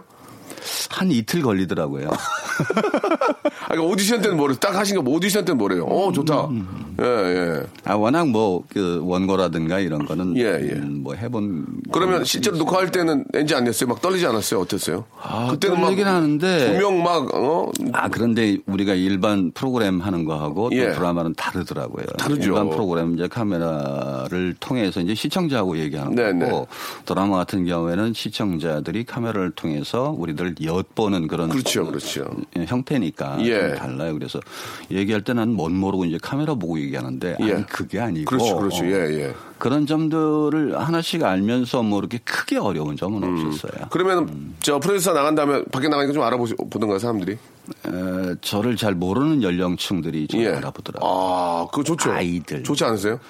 한 0.90 1.10
이틀 1.10 1.42
걸리더라고요. 1.42 2.08
아, 2.10 3.68
그러니까 3.68 3.92
오디션 3.92 4.20
때는 4.20 4.36
뭐래요? 4.36 4.56
딱 4.58 4.74
하신 4.74 4.96
거 4.96 5.10
오디션 5.10 5.44
때는 5.44 5.58
뭐래요? 5.58 5.84
어, 5.84 6.12
좋다. 6.12 6.46
음. 6.46 6.94
예, 7.00 7.04
예. 7.04 7.62
아, 7.84 7.94
워낙 7.94 8.28
뭐, 8.28 8.62
그, 8.72 9.00
원고라든가 9.02 9.80
이런 9.80 10.04
거는. 10.04 10.36
예, 10.36 10.42
예. 10.42 10.72
음, 10.74 11.00
뭐 11.02 11.14
해본. 11.14 11.66
그러면 11.92 12.24
실제로 12.24 12.56
녹화할 12.58 12.90
때는 12.90 13.24
NG 13.32 13.54
안 13.54 13.64
냈어요? 13.64 13.88
막 13.88 14.00
떨리지 14.02 14.26
않았어요? 14.26 14.60
어땠어요? 14.60 15.04
아, 15.20 15.56
떨리긴 15.58 16.06
하는데. 16.06 16.66
조명 16.72 17.02
막, 17.02 17.34
어? 17.34 17.70
아, 17.92 18.08
그런데 18.08 18.58
우리가 18.66 18.94
일반 18.94 19.50
프로그램 19.52 20.00
하는 20.00 20.24
거하고 20.24 20.70
예. 20.72 20.88
또 20.88 20.94
드라마는 20.96 21.34
다르더라고요. 21.34 22.06
다르죠. 22.18 22.42
일반 22.42 22.68
프로그램 22.70 23.14
이제 23.14 23.28
카메라를 23.28 24.54
통해서 24.60 25.00
이제 25.00 25.14
시청자하고 25.14 25.78
얘기하는 25.78 26.14
네, 26.14 26.32
거고 26.46 26.66
드라마 27.06 27.36
같은 27.36 27.64
경우에는 27.64 28.12
시청자들이 28.12 29.04
카메라를 29.04 29.52
통해서 29.52 30.14
우리들 30.16 30.49
엿보는 30.62 31.26
그런 31.28 31.48
그렇죠, 31.48 31.86
그렇죠. 31.86 32.28
예, 32.56 32.64
형태니까 32.66 33.38
예. 33.40 33.58
좀 33.60 33.74
달라요. 33.76 34.14
그래서 34.14 34.40
얘기할 34.90 35.22
때 35.22 35.32
나는 35.32 35.54
뭔 35.54 35.74
모르고 35.74 36.04
이제 36.04 36.18
카메라 36.20 36.54
보고 36.54 36.78
얘기하는데 36.78 37.36
예. 37.40 37.52
아니 37.52 37.66
그게 37.66 38.00
아니고 38.00 38.28
그렇죠, 38.28 38.56
그렇죠. 38.56 38.84
어, 38.84 38.86
예, 38.86 38.92
예. 38.92 39.34
그런 39.58 39.86
점들을 39.86 40.78
하나씩 40.78 41.22
알면서 41.22 41.82
뭐 41.82 41.98
이렇게 41.98 42.18
크게 42.18 42.56
어려운 42.56 42.96
점은 42.96 43.22
없었어요. 43.22 43.88
그러면 43.90 44.28
음. 44.28 44.56
저 44.60 44.78
프로듀서 44.78 45.12
나간 45.12 45.34
다음에 45.34 45.62
밖에 45.70 45.88
나가니까 45.88 46.14
좀 46.14 46.22
알아보던가요, 46.22 46.98
사람들이? 46.98 47.32
에, 47.32 48.34
저를 48.40 48.76
잘 48.76 48.94
모르는 48.94 49.42
연령층들이 49.42 50.28
좀 50.28 50.40
알아보더라고요. 50.40 51.10
아, 51.10 51.66
그거 51.70 51.84
좋죠. 51.84 52.10
아이들. 52.10 52.62
좋지 52.62 52.84
않으세요? 52.84 53.20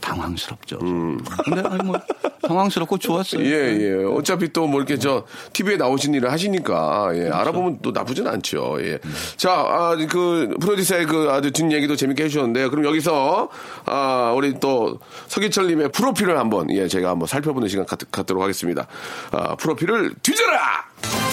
당황스럽죠. 0.00 0.78
근데 0.78 1.62
아니 1.64 1.82
뭐 1.84 1.96
당황스럽고 2.42 2.98
좋았어요. 2.98 3.42
음. 3.42 3.46
예, 3.46 3.50
예. 3.80 4.04
어차피 4.04 4.52
또 4.52 4.70
뭐 4.70 4.78
이렇게 4.80 4.98
저 4.98 5.24
TV에 5.52 5.76
나오신 5.76 6.14
일을 6.14 6.30
하시니까 6.30 7.10
예, 7.14 7.28
알아보면 7.28 7.80
또 7.82 7.90
나쁘진 7.90 8.26
않죠. 8.28 8.76
예. 8.80 8.98
자, 9.36 9.52
아, 9.52 9.96
그 10.08 10.54
프로듀서의 10.60 11.06
그 11.06 11.28
아주 11.30 11.50
뒷 11.50 11.70
얘기도 11.72 11.96
재밌게 11.96 12.24
해주셨는데 12.24 12.68
그럼 12.68 12.84
여기서 12.84 13.48
아, 13.86 14.32
우리 14.36 14.58
또 14.60 15.00
서기철 15.28 15.66
님의 15.68 15.90
프로필을 15.92 16.38
한번 16.38 16.70
예, 16.70 16.86
제가 16.86 17.10
한번 17.10 17.26
살펴보는 17.26 17.68
시간 17.68 17.84
갖, 17.84 17.98
갖도록 18.12 18.42
하겠습니다. 18.42 18.86
아, 19.32 19.56
프로필을 19.56 20.14
뒤져라! 20.22 21.29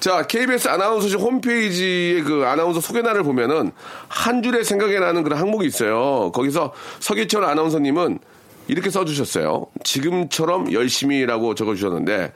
자, 0.00 0.26
KBS 0.26 0.68
아나운서실 0.68 1.18
홈페이지의 1.18 2.22
그 2.22 2.44
아나운서 2.46 2.80
소개란을 2.80 3.22
보면은 3.22 3.72
한 4.08 4.42
줄에 4.42 4.62
생각이 4.62 4.98
나는 4.98 5.22
그런 5.22 5.38
항목이 5.38 5.66
있어요. 5.66 6.30
거기서 6.32 6.72
서기철 7.00 7.44
아나운서님은 7.44 8.18
이렇게 8.68 8.90
써주셨어요. 8.90 9.66
지금처럼 9.82 10.72
열심히라고 10.72 11.54
적어주셨는데, 11.54 12.32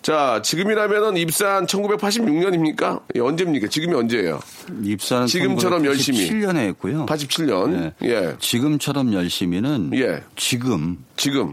자, 0.00 0.40
지금이라면은 0.42 1.18
입사한 1.18 1.66
1986년입니까? 1.66 3.02
예, 3.14 3.20
언제입니까? 3.20 3.68
지금이 3.68 3.94
언제예요? 3.94 4.40
입사는 4.82 5.26
지금처럼 5.26 5.84
열심히. 5.84 6.30
7년에 6.30 6.68
했고요. 6.68 7.04
87년. 7.06 7.68
네. 7.70 7.92
예. 8.04 8.36
지금처럼 8.40 9.12
열심히는 9.12 9.90
예. 9.94 10.22
지금 10.34 11.04
지금. 11.16 11.52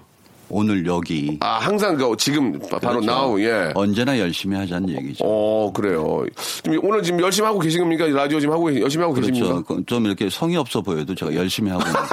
오늘 0.53 0.85
여기 0.85 1.37
아, 1.41 1.57
항상 1.57 1.95
그 1.97 2.15
지금 2.17 2.59
바- 2.59 2.77
바로 2.79 2.99
그렇죠. 3.01 3.11
now, 3.11 3.41
예. 3.41 3.71
언제나 3.73 4.17
열심히 4.19 4.55
하자는 4.57 4.89
얘기죠. 4.89 5.23
어, 5.25 5.71
그래요. 5.73 6.23
지금 6.63 6.79
오늘 6.83 7.01
지금 7.01 7.19
열심히 7.21 7.47
하고 7.47 7.59
계신 7.59 7.79
겁니까? 7.81 8.05
라디오 8.05 8.39
지금 8.39 8.53
하고, 8.53 8.79
열심히 8.79 9.01
하고 9.03 9.13
계십니까? 9.15 9.47
그렇죠. 9.47 9.63
그- 9.63 9.83
좀 9.85 10.05
이렇게 10.05 10.29
성의 10.29 10.57
없어 10.57 10.81
보여도 10.81 11.15
제가 11.15 11.33
열심히 11.33 11.71
하고 11.71 11.81
있는. 11.83 11.95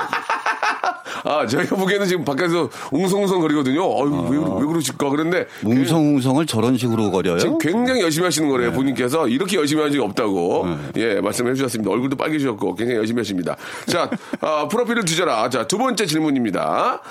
아, 1.23 1.47
저희가 1.47 1.77
보기에는 1.77 2.07
지금 2.07 2.25
밖에서 2.25 2.71
웅성웅성 2.93 3.41
거리거든요. 3.43 3.83
어유 3.85 4.29
왜, 4.31 4.39
왜 4.39 4.67
그러실까? 4.67 5.11
그런데 5.11 5.47
웅성웅성을 5.63 6.47
저런 6.47 6.79
식으로 6.79 7.11
거려요? 7.11 7.39
지금 7.39 7.59
굉장히 7.59 8.01
열심히 8.01 8.25
하시는 8.25 8.49
거래요. 8.49 8.71
네. 8.71 8.75
본인께서 8.75 9.29
이렇게 9.29 9.59
열심히 9.59 9.83
한 9.83 9.93
적이 9.93 10.03
없다고 10.05 10.67
예 10.97 11.21
말씀해 11.21 11.53
주셨습니다. 11.55 11.91
얼굴도 11.91 12.17
빨개지셨고 12.17 12.75
굉장히 12.75 12.99
열심히 13.01 13.21
하십니다. 13.21 13.55
자 13.87 14.09
아, 14.41 14.67
프로필을 14.69 15.05
뒤져라. 15.05 15.51
자 15.51 15.67
두 15.67 15.77
번째 15.77 16.07
질문입니다. 16.07 17.03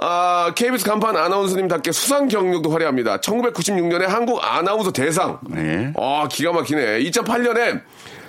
아, 0.00 0.52
KBS 0.54 0.84
간판 0.84 1.16
아나운서님답게 1.16 1.92
수상 1.92 2.28
경력도 2.28 2.70
화려합니다. 2.70 3.18
1996년에 3.18 4.06
한국 4.06 4.40
아나운서 4.42 4.92
대상. 4.92 5.38
네. 5.48 5.92
아, 5.96 6.28
기가 6.30 6.52
막히네. 6.52 7.00
2008년에 7.00 7.80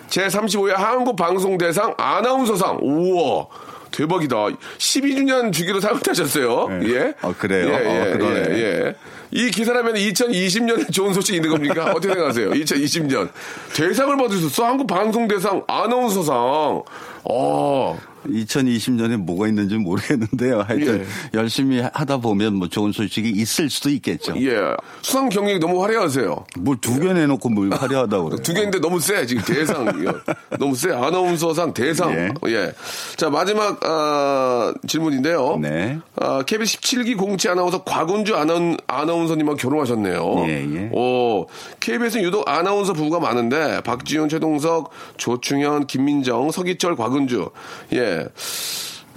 제35회 0.10 0.74
한국 0.76 1.16
방송 1.16 1.58
대상 1.58 1.94
아나운서상. 1.98 2.80
우와. 2.82 3.48
대박이다. 3.92 4.36
12주년 4.78 5.52
주기로 5.52 5.80
상을 5.80 6.00
타셨어요. 6.00 6.68
네. 6.70 6.90
예. 6.94 7.14
어, 7.22 7.34
그래요? 7.38 7.70
예, 7.70 7.74
어, 7.74 8.06
예, 8.08 8.12
그러네. 8.12 8.40
예, 8.52 8.62
예. 8.62 8.96
이 9.32 9.52
기사라면 9.52 9.96
2020년에 9.96 10.92
좋은 10.94 11.14
소식이 11.14 11.38
있는 11.38 11.50
겁니까? 11.50 11.92
어떻게 11.96 12.10
생각하세요? 12.10 12.52
2020년. 12.52 13.30
대상을 13.76 14.16
받으셨어. 14.18 14.66
한국 14.66 14.88
방송 14.88 15.28
대상 15.28 15.64
아나운서상. 15.68 16.84
어. 17.24 18.00
2020년에 18.28 19.18
뭐가 19.18 19.48
있는지 19.48 19.76
모르겠는데요. 19.76 20.62
하여튼 20.62 21.02
예. 21.02 21.38
열심히 21.38 21.80
하다 21.82 22.18
보면 22.18 22.56
뭐 22.56 22.68
좋은 22.68 22.92
소식이 22.92 23.30
있을 23.30 23.70
수도 23.70 23.90
있겠죠. 23.90 24.34
예. 24.42 24.60
수상 25.02 25.30
경력이 25.30 25.60
너무 25.60 25.84
화려하세요. 25.84 26.46
뭘 26.60 26.78
두 26.82 27.00
개 27.00 27.14
내놓고 27.14 27.50
뭘 27.50 27.72
화려하다고 27.74 28.26
그래요. 28.30 28.42
두 28.42 28.54
개인데 28.54 28.80
너무 28.80 29.00
세 29.00 29.26
지금 29.26 29.44
대상 29.44 29.86
예. 30.06 30.58
너무 30.58 30.76
세 30.76 30.92
아나운서상 30.92 31.74
대상 31.74 32.12
예. 32.12 32.30
예. 32.48 32.74
자 33.16 33.30
마지막 33.30 33.80
아, 33.84 34.74
질문인데요. 34.88 35.58
네. 35.62 36.00
아, 36.16 36.44
KBS 36.46 36.80
17기 36.80 37.18
공채 37.18 37.50
아나운서 37.50 37.84
곽은주 37.84 38.36
아나운, 38.36 38.78
아나운서님하고 38.88 39.58
결혼하셨네요. 39.58 40.46
예, 40.48 40.68
예. 40.76 40.90
오, 40.94 41.48
KBS는 41.80 42.24
유독 42.26 42.48
아나운서 42.50 42.94
부부가 42.94 43.20
많은데 43.20 43.82
박지훈, 43.82 44.30
최동석, 44.30 44.90
조충현, 45.18 45.88
김민정, 45.88 46.52
서기철, 46.52 46.96
곽은주 46.96 47.50
예. 47.94 48.09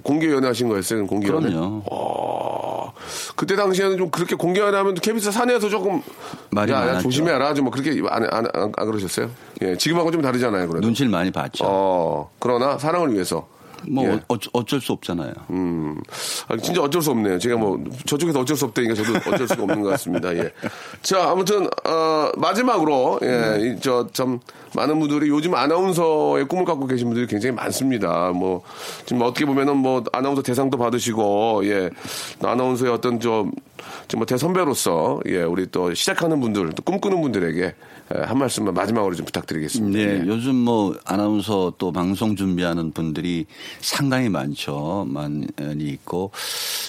공개 0.02 0.30
연애하신 0.32 0.68
거였어요? 0.68 1.06
공개 1.06 1.28
연애. 1.28 1.50
그럼요. 1.50 1.82
어, 1.90 2.92
그때 3.36 3.54
당시에는 3.56 3.96
좀 3.98 4.10
그렇게 4.10 4.34
공개 4.34 4.60
연애하면 4.60 4.94
KBS 4.94 5.30
사내에서 5.30 5.68
조금 5.68 6.02
말이 6.50 6.72
야, 6.72 6.86
야. 6.88 6.98
조심해라 6.98 7.54
좀 7.54 7.64
뭐 7.64 7.70
그렇게 7.72 8.00
안, 8.10 8.24
안, 8.24 8.46
안, 8.52 8.72
안 8.76 8.86
그러셨어요? 8.90 9.30
예, 9.62 9.76
지금하고 9.76 10.10
좀 10.10 10.20
다르잖아요, 10.22 10.68
그래도. 10.68 10.84
눈치를 10.86 11.10
많이 11.10 11.30
봤죠. 11.30 11.64
어, 11.66 12.30
그러나 12.40 12.78
사랑을 12.78 13.12
위해서. 13.12 13.46
뭐 13.88 14.04
예. 14.04 14.20
어, 14.28 14.36
어쩔 14.52 14.80
수 14.80 14.92
없잖아요. 14.92 15.32
음, 15.50 16.00
아, 16.48 16.56
진짜 16.56 16.82
어쩔 16.82 17.02
수 17.02 17.10
없네요. 17.10 17.38
제가 17.38 17.56
뭐 17.56 17.82
저쪽에서 18.06 18.40
어쩔 18.40 18.56
수 18.56 18.64
없다니까 18.66 18.94
저도 18.94 19.18
어쩔 19.30 19.48
수가 19.48 19.62
없는 19.62 19.82
것 19.82 19.88
같습니다. 19.90 20.34
예. 20.36 20.52
자, 21.02 21.30
아무튼 21.30 21.66
어, 21.84 22.30
마지막으로 22.36 23.20
예, 23.22 23.76
저참 23.80 24.40
많은 24.74 24.98
분들이 24.98 25.28
요즘 25.28 25.54
아나운서의 25.54 26.46
꿈을 26.48 26.64
갖고 26.64 26.86
계신 26.86 27.08
분들이 27.08 27.26
굉장히 27.26 27.54
많습니다. 27.54 28.30
뭐 28.30 28.62
지금 29.04 29.22
어떻게 29.22 29.44
보면은 29.44 29.76
뭐 29.76 30.02
아나운서 30.12 30.42
대상도 30.42 30.78
받으시고 30.78 31.62
예, 31.64 31.90
아나운서의 32.42 32.92
어떤 32.92 33.20
좀뭐 33.20 34.26
대선배로서 34.26 35.20
예, 35.26 35.42
우리 35.42 35.66
또 35.70 35.92
시작하는 35.94 36.40
분들, 36.40 36.70
또 36.70 36.82
꿈꾸는 36.82 37.20
분들에게 37.20 37.62
예, 37.62 37.74
한 38.14 38.38
말씀만 38.38 38.74
마지막으로 38.74 39.14
좀 39.14 39.24
부탁드리겠습니다. 39.26 39.98
네, 39.98 40.20
예. 40.20 40.26
요즘 40.26 40.54
뭐 40.54 40.96
아나운서 41.04 41.72
또 41.78 41.92
방송 41.92 42.36
준비하는 42.36 42.92
분들이 42.92 43.46
상당히 43.80 44.28
많죠. 44.28 45.06
많이 45.08 45.46
있고 45.80 46.30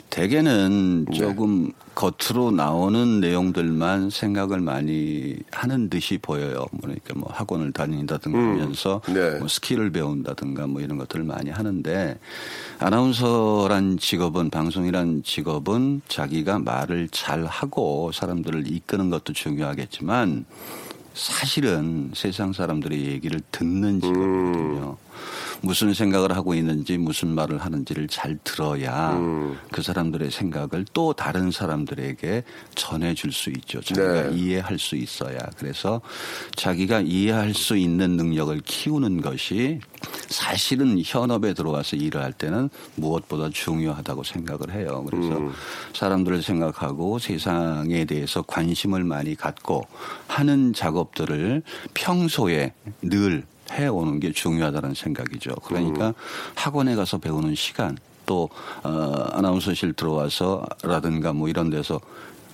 대개는 0.10 1.06
네. 1.06 1.18
조금 1.18 1.72
겉으로 1.96 2.52
나오는 2.52 3.20
내용들만 3.20 4.10
생각을 4.10 4.60
많이 4.60 5.38
하는 5.52 5.90
듯이 5.90 6.18
보여요. 6.20 6.66
그러니까 6.82 7.14
뭐 7.16 7.32
학원을 7.32 7.72
다닌다든가 7.72 8.38
하면서 8.38 9.02
네. 9.08 9.38
뭐 9.38 9.48
스킬을 9.48 9.92
배운다든가 9.92 10.68
뭐 10.68 10.82
이런 10.82 10.98
것들을 10.98 11.24
많이 11.24 11.52
하는데 11.52 12.18
아나운서란 12.80 13.98
직업은 14.00 14.50
방송이란 14.50 15.24
직업은 15.24 16.02
자기가 16.08 16.60
말을 16.60 17.10
잘 17.12 17.46
하고 17.46 18.12
사람들을 18.12 18.68
이끄는 18.68 19.10
것도 19.10 19.34
중요하겠지만 19.34 20.46
사실은 21.14 22.12
세상 22.16 22.54
사람들의 22.54 23.06
얘기를 23.06 23.40
듣는 23.52 24.02
직업이거든요. 24.02 24.98
무슨 25.64 25.94
생각을 25.94 26.36
하고 26.36 26.54
있는지 26.54 26.98
무슨 26.98 27.30
말을 27.30 27.58
하는지를 27.58 28.10
잘 28.10 28.38
들어야 28.44 29.18
그 29.72 29.82
사람들의 29.82 30.30
생각을 30.30 30.86
또 30.92 31.14
다른 31.14 31.52
사람들에게 31.52 32.44
전해줄 32.76 33.32
수 33.32 33.50
있죠. 33.52 33.80
자기가 33.80 34.30
네. 34.30 34.38
이해할 34.38 34.78
수 34.78 34.98
있어야. 34.98 35.38
그래서 35.58 36.02
자기가 36.58 37.02
이해할 37.02 37.54
수 37.54 37.78
있는 37.78 38.18
능력을 38.18 38.60
키우는 38.66 39.22
것이 39.22 39.80
사실은 40.28 41.02
현업에 41.02 41.54
들어와서 41.54 41.96
일을 41.96 42.22
할 42.22 42.34
때는 42.34 42.70
무엇보다 42.96 43.50
중요하다고 43.50 44.24
생각을 44.24 44.74
해요. 44.74 45.06
그래서 45.10 45.40
사람들을 45.94 46.44
생각하고 46.44 47.20
세상에 47.20 48.04
대해서 48.04 48.42
관심을 48.42 49.06
많이 49.06 49.36
갖고 49.36 49.88
하는 50.28 50.74
작업들을 50.74 51.64
평소에 51.94 52.74
늘 53.02 53.46
해오는 53.72 54.20
게 54.20 54.32
중요하다는 54.32 54.94
생각이죠. 54.94 55.56
그러니까 55.64 56.14
학원에 56.56 56.96
가서 56.96 57.18
배우는 57.18 57.56
시간 57.56 57.98
또 58.26 58.50
어, 58.84 58.90
아나운서실 59.32 59.94
들어와서라든가 59.94 61.34
뭐 61.34 61.50
이런 61.50 61.70
데서 61.70 62.00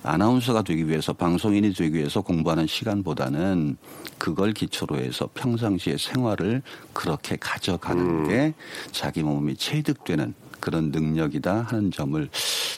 아나운서가 0.02 0.62
되기 0.62 0.88
위해서 0.88 1.12
방송인이 1.12 1.74
되기 1.74 1.98
위해서 1.98 2.22
공부하는 2.22 2.66
시간보다는 2.66 3.76
그걸 4.18 4.52
기초로 4.52 4.96
해서 4.96 5.28
평상시의 5.34 5.98
생활을 5.98 6.62
그렇게 6.92 7.36
가져가는 7.36 8.28
게 8.28 8.54
자기 8.92 9.22
몸이 9.22 9.56
체득되는 9.56 10.34
그런 10.60 10.90
능력이다 10.90 11.66
하는 11.68 11.90
점을 11.90 12.28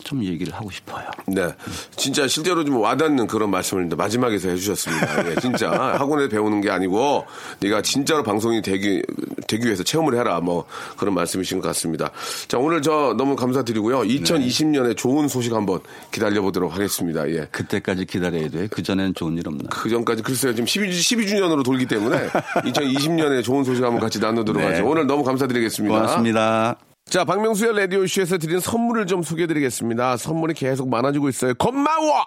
좀 0.05 0.25
얘기를 0.25 0.53
하고 0.53 0.71
싶어요. 0.71 1.05
네. 1.27 1.49
진짜 1.97 2.27
실제로 2.27 2.65
좀 2.65 2.77
와닿는 2.77 3.27
그런 3.27 3.51
말씀을 3.51 3.89
마지막에서 3.97 4.49
해주셨습니다. 4.49 5.31
예, 5.31 5.35
진짜 5.37 5.71
학원에 5.71 6.29
배우는 6.29 6.61
게 6.61 6.71
아니고 6.71 7.25
네가 7.61 7.83
진짜로 7.83 8.23
방송이 8.23 8.63
되기, 8.63 9.03
되기 9.49 9.67
위해서 9.67 9.83
체험을 9.83 10.19
해라. 10.19 10.41
뭐 10.41 10.65
그런 10.97 11.15
말씀이신 11.15 11.61
것 11.61 11.69
같습니다. 11.69 12.11
자, 12.49 12.59
오늘 12.59 12.83
저 12.83 13.15
너무 13.17 13.37
감사드리고요. 13.37 14.01
2020년에 14.01 14.97
좋은 14.97 15.29
소식 15.29 15.53
한번 15.53 15.81
기다려보도록 16.11 16.75
하겠습니다. 16.75 17.29
예. 17.31 17.47
그때까지 17.51 18.07
기다려야 18.07 18.49
돼. 18.49 18.69
그 18.69 18.83
전에는 18.83 19.15
좋은 19.15 19.37
일 19.37 19.47
없나? 19.47 19.69
그 19.71 19.89
전까지 19.89 20.23
글쎄요. 20.23 20.53
지금 20.55 20.67
12, 20.67 20.93
12 20.93 21.27
주년으로 21.27 21.63
돌기 21.63 21.87
때문에 21.87 22.29
2020년에 22.29 23.43
좋은 23.43 23.65
소식 23.65 23.83
한번 23.83 24.01
같이 24.01 24.19
나누도록 24.19 24.63
네. 24.63 24.69
하죠. 24.69 24.87
오늘 24.87 25.07
너무 25.07 25.25
감사드리겠습니다. 25.25 25.95
고맙습니다. 25.95 26.92
자, 27.13 27.27
박명수의 27.27 27.77
라디오쇼에서 27.77 28.39
드린 28.39 28.59
선물을 28.59 29.07
좀 29.07 29.23
소개해드리겠습니다. 29.23 30.17
선물이 30.17 30.55
계속 30.55 30.89
많아지고 30.89 31.29
있어요. 31.29 31.53
고마워! 31.59 32.25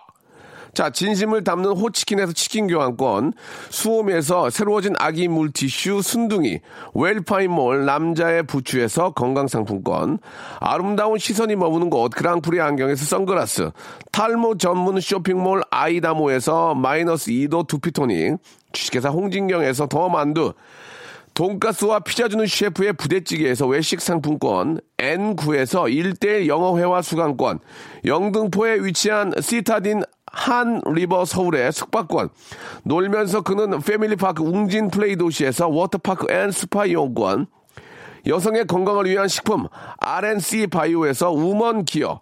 자, 0.76 0.92
진심을 0.92 1.44
담는 1.44 1.72
호치킨에서 1.72 2.34
치킨 2.34 2.68
교환권, 2.68 3.34
수오미에서 3.72 4.52
새로워진 4.52 4.94
아기 5.00 5.28
물티슈 5.28 6.04
순둥이, 6.04 6.60
웰파인몰 6.94 7.86
남자의 7.86 8.44
부추에서 8.44 9.14
건강상품권, 9.14 10.20
아름다운 10.60 11.18
시선이 11.18 11.56
머무는 11.56 11.90
곳 11.90 12.10
그랑프리 12.10 12.62
안경에서 12.62 13.06
선글라스, 13.06 13.72
탈모 14.12 14.60
전문 14.60 15.02
쇼핑몰 15.02 15.64
아이다모에서 15.72 16.76
마이너스 16.76 17.32
2도 17.32 17.66
두피토닉, 17.66 18.38
주식회사 18.72 19.10
홍진경에서 19.10 19.88
더 19.88 20.10
만두, 20.10 20.54
돈가스와 21.36 22.00
피자 22.00 22.30
주는 22.30 22.48
셰프의 22.48 22.94
부대찌개에서 22.94 23.68
외식 23.68 24.00
상품권, 24.00 24.80
N9에서 24.98 25.92
1대1 25.92 26.48
영어회화 26.48 27.02
수강권, 27.02 27.60
영등포에 28.06 28.80
위치한 28.80 29.34
시타딘 29.40 30.04
한 30.32 30.82
리버 30.86 31.26
서울의 31.26 31.74
숙박권, 31.74 32.30
놀면서 32.84 33.42
크는 33.42 33.80
패밀리파크 33.82 34.44
웅진 34.44 34.90
플레이 34.90 35.18
도시에서 35.18 35.68
워터파크 35.68 36.32
and 36.32 36.52
스파 36.52 36.86
이용권, 36.86 37.48
여성의 38.28 38.66
건강을 38.66 39.06
위한 39.06 39.28
식품 39.28 39.68
RNC 40.00 40.68
바이오에서 40.68 41.32
우먼 41.32 41.86
기어 41.86 42.22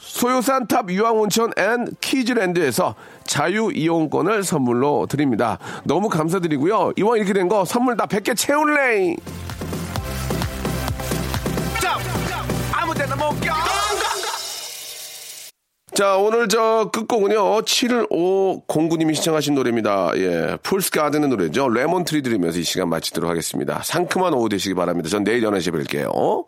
소요산 0.00 0.66
탑 0.66 0.90
유황온천 0.90 1.52
앤 1.58 1.86
키즈랜드에서 2.00 2.94
자유 3.26 3.70
이용권을 3.72 4.42
선물로 4.42 5.06
드립니다. 5.08 5.58
너무 5.84 6.08
감사드리고요. 6.08 6.92
이왕 6.96 7.18
이렇게 7.18 7.32
된 7.34 7.48
거 7.50 7.64
선물 7.64 7.96
다 7.96 8.06
100개 8.06 8.36
채울래! 8.36 9.16
자, 15.92 16.16
오늘 16.16 16.48
저 16.48 16.88
끝곡은요, 16.92 17.62
7509님이 17.62 19.14
신청하신 19.16 19.54
노래입니다. 19.54 20.12
예, 20.16 20.56
Fool's 20.62 20.90
Garden의 20.92 21.28
노래죠. 21.28 21.68
Lemon 21.68 21.98
Tree 21.98 22.22
들으면서 22.22 22.58
이 22.58 22.62
시간 22.62 22.88
마치도록 22.88 23.28
하겠습니다. 23.28 23.82
상큼한 23.82 24.32
오후 24.32 24.48
되시기 24.48 24.74
바랍니다. 24.74 25.08
전 25.10 25.24
내일 25.24 25.42
11시에 25.42 25.72
뵐게요. 25.74 26.44